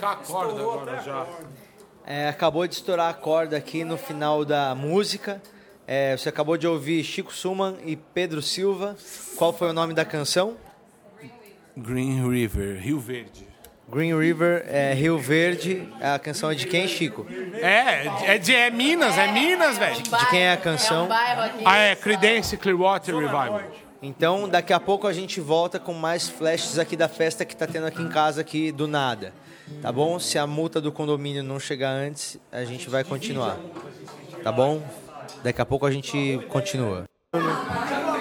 A 0.01 0.15
corda 0.15 0.61
agora 0.61 1.01
já. 1.01 1.25
É, 2.05 2.27
acabou 2.29 2.67
de 2.67 2.75
estourar 2.75 3.09
a 3.09 3.13
corda 3.13 3.57
aqui 3.57 3.83
no 3.83 3.97
final 3.97 4.43
da 4.43 4.73
música. 4.73 5.41
É, 5.85 6.15
você 6.15 6.29
acabou 6.29 6.57
de 6.57 6.67
ouvir 6.67 7.03
Chico 7.03 7.33
Suman 7.33 7.75
e 7.85 7.95
Pedro 7.95 8.41
Silva. 8.41 8.95
Qual 9.35 9.51
foi 9.51 9.69
o 9.69 9.73
nome 9.73 9.93
da 9.93 10.05
canção? 10.05 10.55
Green 11.75 12.27
River, 12.29 12.79
Rio 12.79 12.99
Verde. 12.99 13.47
Green 13.91 14.15
River, 14.15 14.65
é, 14.67 14.93
Rio 14.93 15.17
Verde. 15.17 15.87
A 15.99 16.19
canção 16.19 16.51
é 16.51 16.55
de 16.55 16.67
quem, 16.67 16.87
Chico? 16.87 17.25
É, 17.53 18.33
é 18.33 18.37
de 18.37 18.53
é 18.53 18.69
Minas, 18.69 19.17
é 19.17 19.31
Minas, 19.31 19.77
velho. 19.77 20.01
De 20.01 20.29
quem 20.29 20.41
é 20.41 20.53
a 20.53 20.57
canção? 20.57 21.05
É. 21.11 21.61
Ah, 21.65 21.77
é 21.77 21.95
Creedence 21.95 22.55
Clearwater 22.55 23.15
Revival. 23.15 23.63
Então, 24.01 24.47
daqui 24.47 24.71
a 24.71 24.79
pouco 24.79 25.07
a 25.07 25.13
gente 25.13 25.41
volta 25.41 25.77
com 25.77 25.93
mais 25.93 26.29
flashes 26.29 26.79
aqui 26.79 26.95
da 26.95 27.09
festa 27.09 27.43
que 27.43 27.55
tá 27.55 27.67
tendo 27.67 27.85
aqui 27.85 28.01
em 28.01 28.07
casa 28.07 28.41
aqui 28.41 28.71
do 28.71 28.87
nada. 28.87 29.33
Tá 29.81 29.91
bom? 29.91 30.17
Se 30.19 30.37
a 30.37 30.47
multa 30.47 30.79
do 30.79 30.91
condomínio 30.91 31.43
não 31.43 31.59
chegar 31.59 31.91
antes, 31.91 32.37
a 32.51 32.63
gente 32.63 32.89
vai 32.89 33.03
continuar. 33.03 33.57
Tá 34.43 34.51
bom? 34.51 34.81
Daqui 35.43 35.61
a 35.61 35.65
pouco 35.65 35.85
a 35.85 35.91
gente 35.91 36.39
continua. 36.49 37.03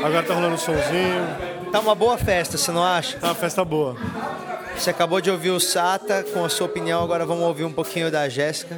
Agora 0.05 0.23
tá 0.23 0.35
rolando 0.35 0.55
um 0.55 0.59
somzinho, 0.59 1.49
Tá 1.73 1.81
uma 1.81 1.95
boa 1.95 2.17
festa, 2.17 2.57
você 2.57 2.73
não 2.73 2.83
acha? 2.83 3.19
tá 3.19 3.29
uma 3.29 3.35
festa 3.35 3.65
boa. 3.65 3.97
Você 4.77 4.91
acabou 4.91 5.21
de 5.21 5.31
ouvir 5.31 5.51
o 5.51 5.61
Sata 5.61 6.25
com 6.33 6.45
a 6.45 6.49
sua 6.49 6.67
opinião, 6.67 7.03
agora 7.03 7.27
vamos 7.27 7.45
ouvir 7.45 7.65
um 7.65 7.73
pouquinho 7.73 8.11
da 8.11 8.29
Jéssica. 8.29 8.75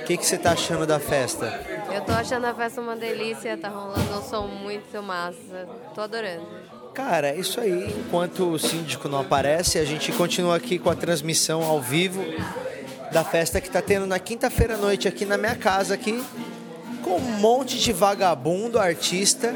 O 0.00 0.04
que, 0.04 0.16
que 0.16 0.24
você 0.24 0.38
tá 0.38 0.52
achando 0.52 0.86
da 0.86 1.00
festa? 1.00 1.73
Eu 1.94 2.00
tô 2.00 2.10
achando 2.10 2.44
a 2.46 2.52
festa 2.52 2.80
uma 2.80 2.96
delícia, 2.96 3.56
tá 3.56 3.68
rolando 3.68 4.18
um 4.18 4.22
som 4.22 4.48
muito 4.48 5.00
massa. 5.00 5.68
Tô 5.94 6.00
adorando. 6.00 6.44
Cara, 6.92 7.28
é 7.28 7.36
isso 7.36 7.60
aí. 7.60 7.94
Enquanto 8.00 8.50
o 8.50 8.58
síndico 8.58 9.08
não 9.08 9.20
aparece, 9.20 9.78
a 9.78 9.84
gente 9.84 10.10
continua 10.10 10.56
aqui 10.56 10.76
com 10.76 10.90
a 10.90 10.96
transmissão 10.96 11.62
ao 11.62 11.80
vivo 11.80 12.20
da 13.12 13.22
festa 13.22 13.60
que 13.60 13.70
tá 13.70 13.80
tendo 13.80 14.08
na 14.08 14.18
quinta-feira 14.18 14.74
à 14.74 14.76
noite 14.76 15.06
aqui 15.06 15.24
na 15.24 15.38
minha 15.38 15.54
casa 15.54 15.94
aqui, 15.94 16.20
com 17.04 17.14
um 17.16 17.38
monte 17.38 17.78
de 17.78 17.92
vagabundo 17.92 18.76
artista. 18.76 19.54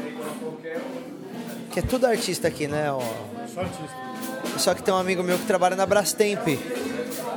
Que 1.73 1.79
é 1.79 1.81
tudo 1.81 2.07
artista 2.07 2.47
aqui, 2.47 2.69
né? 2.69 2.89
ó. 2.89 3.01
Só 3.53 3.59
artista. 3.59 4.09
Só 4.57 4.73
que 4.73 4.81
tem 4.81 4.93
um 4.93 4.97
amigo 4.97 5.21
meu 5.23 5.37
que 5.37 5.45
trabalha 5.45 5.75
na 5.75 5.85
Brastemp. 5.85 6.47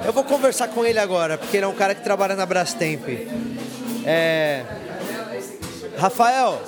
Eu 0.05 0.13
vou 0.13 0.23
conversar 0.23 0.69
com 0.69 0.85
ele 0.85 1.01
agora, 1.01 1.37
porque 1.37 1.57
ele 1.57 1.65
é 1.65 1.69
um 1.69 1.75
cara 1.75 1.93
que 1.93 2.05
trabalha 2.05 2.37
na 2.37 2.47
Brastemp. 2.47 3.03
É... 4.07 4.65
Rafael, 6.03 6.61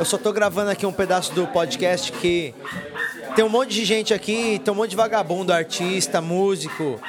eu 0.00 0.04
só 0.04 0.18
tô 0.18 0.32
gravando 0.32 0.68
aqui 0.72 0.84
um 0.84 0.92
pedaço 0.92 1.32
do 1.32 1.46
podcast 1.46 2.10
que 2.10 2.52
tem 3.36 3.44
um 3.44 3.48
monte 3.48 3.70
de 3.72 3.84
gente 3.84 4.12
aqui, 4.12 4.60
tem 4.64 4.74
um 4.74 4.76
monte 4.76 4.90
de 4.90 4.96
vagabundo, 4.96 5.52
artista, 5.52 6.20
músico, 6.20 7.00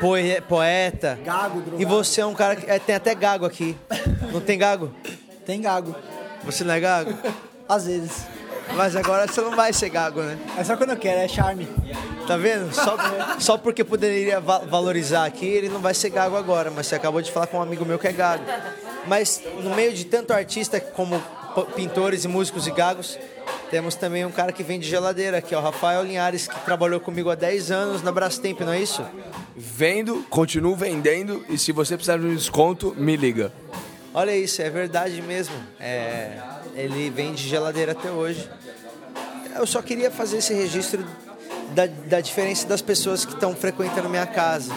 poe- 0.00 0.40
poeta. 0.42 1.18
Gago, 1.24 1.60
drogado. 1.60 1.82
E 1.82 1.84
você 1.84 2.20
é 2.20 2.26
um 2.26 2.34
cara 2.34 2.54
que. 2.54 2.70
é, 2.70 2.78
tem 2.78 2.94
até 2.94 3.16
gago 3.16 3.44
aqui. 3.44 3.76
Não 4.32 4.40
tem 4.40 4.56
gago? 4.56 4.94
Tem 5.44 5.60
gago, 5.60 5.92
Você 6.44 6.62
não 6.62 6.72
é 6.72 6.78
gago? 6.78 7.12
às 7.68 7.84
vezes. 7.86 8.24
Mas 8.76 8.94
agora 8.94 9.26
você 9.26 9.40
não 9.40 9.56
vai 9.56 9.72
ser 9.72 9.88
gago, 9.88 10.22
né? 10.22 10.38
É 10.56 10.62
só 10.62 10.76
quando 10.76 10.90
eu 10.90 10.96
quero, 10.96 11.18
é 11.18 11.26
charme. 11.26 11.66
Tá 12.28 12.36
vendo? 12.36 12.72
Só, 12.72 12.96
só 13.40 13.58
porque 13.58 13.82
poderia 13.82 14.38
va- 14.38 14.58
valorizar 14.60 15.24
aqui, 15.24 15.46
ele 15.46 15.68
não 15.68 15.80
vai 15.80 15.94
ser 15.94 16.10
gago 16.10 16.36
agora. 16.36 16.70
Mas 16.70 16.86
você 16.86 16.94
acabou 16.94 17.20
de 17.20 17.32
falar 17.32 17.48
com 17.48 17.58
um 17.58 17.62
amigo 17.62 17.84
meu 17.84 17.98
que 17.98 18.06
é 18.06 18.12
gago. 18.12 18.44
Mas 19.06 19.42
no 19.62 19.74
meio 19.74 19.92
de 19.92 20.04
tanto 20.04 20.32
artista 20.32 20.80
como 20.80 21.22
pintores 21.74 22.24
e 22.24 22.28
músicos 22.28 22.66
e 22.66 22.70
gagos, 22.70 23.18
temos 23.70 23.94
também 23.94 24.24
um 24.24 24.30
cara 24.30 24.52
que 24.52 24.62
vende 24.62 24.86
geladeira, 24.88 25.40
que 25.40 25.54
é 25.54 25.58
o 25.58 25.60
Rafael 25.60 26.02
Linhares, 26.04 26.46
que 26.46 26.60
trabalhou 26.60 27.00
comigo 27.00 27.30
há 27.30 27.34
10 27.34 27.70
anos 27.70 28.02
na 28.02 28.12
Brastemp, 28.12 28.60
não 28.60 28.72
é 28.72 28.80
isso? 28.80 29.04
Vendo, 29.56 30.24
continuo 30.28 30.76
vendendo 30.76 31.44
e 31.48 31.58
se 31.58 31.72
você 31.72 31.96
precisar 31.96 32.18
de 32.18 32.26
um 32.26 32.34
desconto, 32.34 32.94
me 32.96 33.16
liga. 33.16 33.52
Olha 34.14 34.36
isso, 34.36 34.60
é 34.60 34.68
verdade 34.68 35.22
mesmo. 35.22 35.54
É, 35.80 36.38
ele 36.74 37.08
vende 37.08 37.48
geladeira 37.48 37.92
até 37.92 38.10
hoje. 38.10 38.48
Eu 39.56 39.66
só 39.66 39.80
queria 39.80 40.10
fazer 40.10 40.38
esse 40.38 40.52
registro 40.52 41.04
da, 41.74 41.86
da 41.86 42.20
diferença 42.20 42.66
das 42.66 42.82
pessoas 42.82 43.24
que 43.24 43.32
estão 43.32 43.54
frequentando 43.54 44.08
minha 44.08 44.26
casa. 44.26 44.72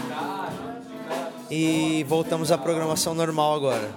E 1.57 2.03
voltamos 2.03 2.51
à 2.51 2.57
programação 2.57 3.15
normal 3.15 3.55
agora. 3.55 3.89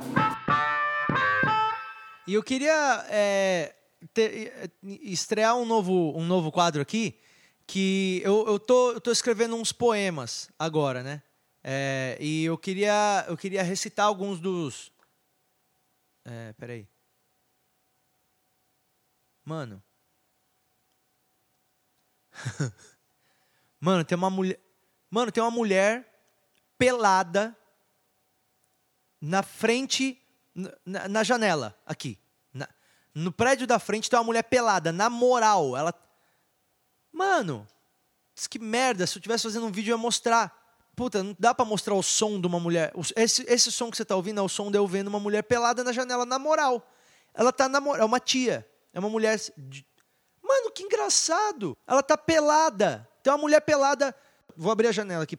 E 2.25 2.35
eu 2.35 2.41
queria 2.41 3.05
é, 3.09 3.75
ter- 4.15 4.71
estrear 5.03 5.57
um 5.57 5.65
novo, 5.67 6.17
um 6.17 6.25
novo 6.25 6.53
quadro 6.53 6.81
aqui, 6.81 7.19
que 7.67 8.23
eu, 8.25 8.47
eu, 8.47 8.61
tô, 8.61 8.93
eu 8.93 9.01
tô 9.01 9.11
escrevendo 9.11 9.57
uns 9.57 9.73
poemas 9.73 10.49
agora, 10.57 11.03
né? 11.03 11.21
É, 11.65 12.17
e 12.21 12.45
eu 12.45 12.57
queria, 12.57 13.25
eu 13.27 13.37
queria 13.37 13.65
recitar 13.65 14.07
alguns 14.07 14.39
dos, 14.39 14.93
é, 16.25 16.53
peraí. 16.53 16.87
Mano. 19.45 19.83
Mano, 23.81 24.05
tem 24.05 24.17
uma 24.17 24.31
mulher. 24.31 24.61
Mano, 25.11 25.33
tem 25.33 25.43
uma 25.43 25.51
mulher 25.51 26.18
pelada 26.79 27.57
na 29.21 29.43
frente. 29.43 30.21
Na, 30.85 31.07
na 31.09 31.23
janela, 31.23 31.79
aqui. 31.87 32.19
Na- 32.53 32.69
no 33.15 33.31
prédio 33.33 33.67
da 33.67 33.79
frente 33.79 34.09
tem 34.11 34.19
uma 34.19 34.25
mulher 34.25 34.43
pelada, 34.45 34.91
na 34.93 35.09
moral. 35.11 35.77
Ela. 35.77 35.95
Mano, 37.13 37.67
que 38.51 38.59
merda. 38.59 39.07
Se 39.07 39.19
eu 39.19 39.23
tivesse 39.23 39.45
fazendo 39.45 39.67
um 39.67 39.73
vídeo, 39.73 39.93
eu 39.93 39.97
ia 39.97 40.03
mostrar. 40.03 40.57
Puta, 40.97 41.23
não 41.23 41.37
dá 41.39 41.55
pra 41.55 41.65
mostrar 41.65 41.95
o 41.95 42.03
som 42.03 42.41
de 42.41 42.47
uma 42.49 42.59
mulher. 42.59 42.93
Esse, 43.15 43.45
esse 43.49 43.71
som 43.71 43.89
que 43.91 43.97
você 43.97 44.05
tá 44.05 44.17
ouvindo 44.17 44.41
é 44.41 44.43
o 44.43 44.49
som 44.49 44.69
de 44.71 44.77
eu 44.79 44.87
vendo 44.87 45.07
uma 45.07 45.21
mulher 45.21 45.43
pelada 45.43 45.85
na 45.85 45.93
janela, 45.93 46.27
na 46.27 46.39
moral. 46.41 46.85
Ela 47.33 47.53
tá 47.53 47.69
na 47.69 47.81
moral. 47.81 48.03
É 48.03 48.05
uma 48.05 48.19
tia. 48.19 48.69
É 48.93 48.99
uma 48.99 49.09
mulher. 49.09 49.39
de- 49.57 49.87
Mano, 50.43 50.73
que 50.73 50.83
engraçado. 50.83 51.77
Ela 51.87 52.03
tá 52.03 52.17
pelada. 52.19 53.09
Tem 53.23 53.33
uma 53.33 53.39
mulher 53.39 53.61
pelada. 53.61 54.13
Vou 54.57 54.73
abrir 54.73 54.89
a 54.89 54.93
janela 54.93 55.23
aqui. 55.23 55.39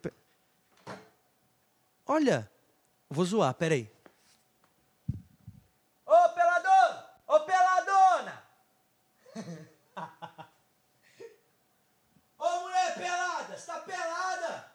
Olha, 2.12 2.52
vou 3.08 3.24
zoar, 3.24 3.54
peraí. 3.54 3.88
Ô 6.08 6.30
pelador! 6.30 7.06
Ô 7.28 7.40
peladona! 7.42 8.44
Ô 12.40 12.62
mulher 12.62 12.96
pelada, 12.96 13.54
está 13.54 13.80
pelada! 13.82 14.72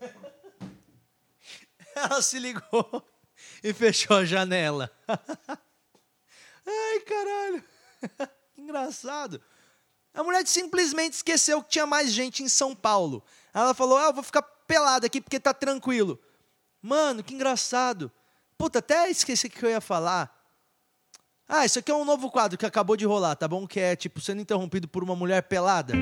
Ela 1.96 2.22
se 2.22 2.38
ligou 2.38 3.04
e 3.60 3.72
fechou 3.72 4.18
a 4.18 4.24
janela. 4.24 4.88
Ai, 6.64 7.00
caralho. 7.00 7.64
Engraçado. 8.56 9.42
A 10.14 10.22
mulher 10.22 10.46
simplesmente 10.46 11.14
esqueceu 11.14 11.60
que 11.64 11.70
tinha 11.70 11.84
mais 11.84 12.12
gente 12.12 12.44
em 12.44 12.48
São 12.48 12.76
Paulo. 12.76 13.24
Ela 13.52 13.74
falou: 13.74 13.98
Ah, 13.98 14.04
eu 14.04 14.12
vou 14.12 14.22
ficar 14.22 14.53
pelada 14.74 15.06
aqui 15.06 15.20
porque 15.20 15.38
tá 15.38 15.54
tranquilo. 15.54 16.18
Mano, 16.82 17.22
que 17.22 17.32
engraçado. 17.32 18.10
Puta, 18.58 18.80
até 18.80 19.08
esqueci 19.08 19.46
o 19.46 19.50
que 19.50 19.64
eu 19.64 19.70
ia 19.70 19.80
falar. 19.80 20.34
Ah, 21.48 21.64
isso 21.64 21.78
aqui 21.78 21.92
é 21.92 21.94
um 21.94 22.04
novo 22.04 22.28
quadro 22.28 22.58
que 22.58 22.66
acabou 22.66 22.96
de 22.96 23.06
rolar, 23.06 23.36
tá 23.36 23.46
bom? 23.46 23.68
Que 23.68 23.78
é 23.78 23.94
tipo 23.94 24.20
sendo 24.20 24.42
interrompido 24.42 24.88
por 24.88 25.04
uma 25.04 25.14
mulher 25.14 25.42
pelada. 25.42 25.94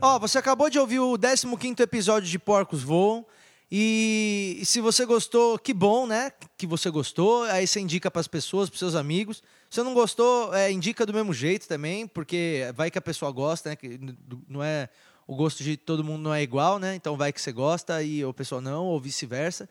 Ó, 0.00 0.18
você 0.18 0.38
acabou 0.38 0.68
de 0.68 0.78
ouvir 0.78 0.98
o 0.98 1.16
15º 1.16 1.78
episódio 1.80 2.28
de 2.28 2.38
Porcos 2.38 2.82
Voam. 2.82 3.24
E, 3.70 4.58
e 4.60 4.66
se 4.66 4.80
você 4.80 5.04
gostou, 5.04 5.56
que 5.56 5.72
bom, 5.72 6.04
né? 6.04 6.32
Que 6.58 6.66
você 6.66 6.90
gostou. 6.90 7.44
Aí 7.44 7.64
você 7.64 7.78
indica 7.78 8.10
para 8.10 8.20
as 8.20 8.28
pessoas, 8.28 8.68
para 8.68 8.78
seus 8.78 8.96
amigos. 8.96 9.40
Se 9.76 9.82
não 9.82 9.92
gostou, 9.92 10.54
é, 10.54 10.72
indica 10.72 11.04
do 11.04 11.12
mesmo 11.12 11.34
jeito 11.34 11.68
também, 11.68 12.06
porque 12.06 12.62
vai 12.74 12.90
que 12.90 12.96
a 12.96 13.02
pessoa 13.02 13.30
gosta, 13.30 13.68
né? 13.68 13.76
Que 13.76 14.00
não 14.48 14.64
é 14.64 14.88
o 15.26 15.36
gosto 15.36 15.62
de 15.62 15.76
todo 15.76 16.02
mundo 16.02 16.22
não 16.22 16.32
é 16.32 16.42
igual, 16.42 16.78
né? 16.78 16.94
Então 16.94 17.14
vai 17.14 17.30
que 17.30 17.38
você 17.38 17.52
gosta 17.52 18.02
e 18.02 18.22
a 18.22 18.32
pessoa 18.32 18.58
não, 18.58 18.86
ou 18.86 18.98
vice-versa. 18.98 19.68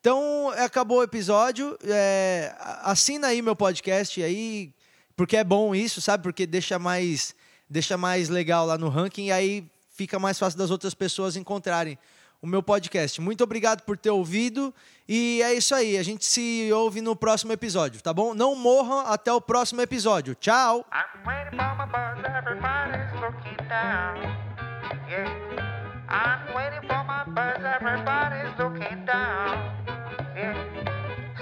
Então, 0.00 0.48
acabou 0.56 1.00
o 1.00 1.02
episódio. 1.02 1.76
É, 1.84 2.54
assina 2.84 3.26
aí 3.26 3.42
meu 3.42 3.54
podcast 3.54 4.22
aí, 4.22 4.72
porque 5.14 5.36
é 5.36 5.44
bom 5.44 5.74
isso, 5.74 6.00
sabe? 6.00 6.22
Porque 6.22 6.46
deixa 6.46 6.78
mais, 6.78 7.34
deixa 7.68 7.98
mais 7.98 8.30
legal 8.30 8.64
lá 8.64 8.78
no 8.78 8.88
ranking 8.88 9.26
e 9.26 9.32
aí 9.32 9.70
fica 9.90 10.18
mais 10.18 10.38
fácil 10.38 10.58
das 10.58 10.70
outras 10.70 10.94
pessoas 10.94 11.36
encontrarem 11.36 11.98
o 12.44 12.46
meu 12.46 12.62
podcast. 12.62 13.22
Muito 13.22 13.42
obrigado 13.42 13.80
por 13.84 13.96
ter 13.96 14.10
ouvido 14.10 14.72
e 15.08 15.40
é 15.42 15.54
isso 15.54 15.74
aí. 15.74 15.96
A 15.96 16.02
gente 16.02 16.26
se 16.26 16.70
ouve 16.72 17.00
no 17.00 17.16
próximo 17.16 17.52
episódio, 17.52 18.02
tá 18.02 18.12
bom? 18.12 18.34
Não 18.34 18.54
morram 18.54 19.00
até 19.06 19.32
o 19.32 19.40
próximo 19.40 19.80
episódio. 19.80 20.34
Tchau! 20.34 20.84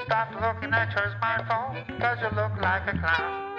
Stop 0.05 0.35
looking 0.41 0.73
at 0.73 0.93
your 0.95 1.09
smartphone, 1.17 2.01
cause 2.01 2.19
you 2.21 2.29
look 2.37 2.61
like 2.61 2.87
a 2.89 2.99
clown. 2.99 3.52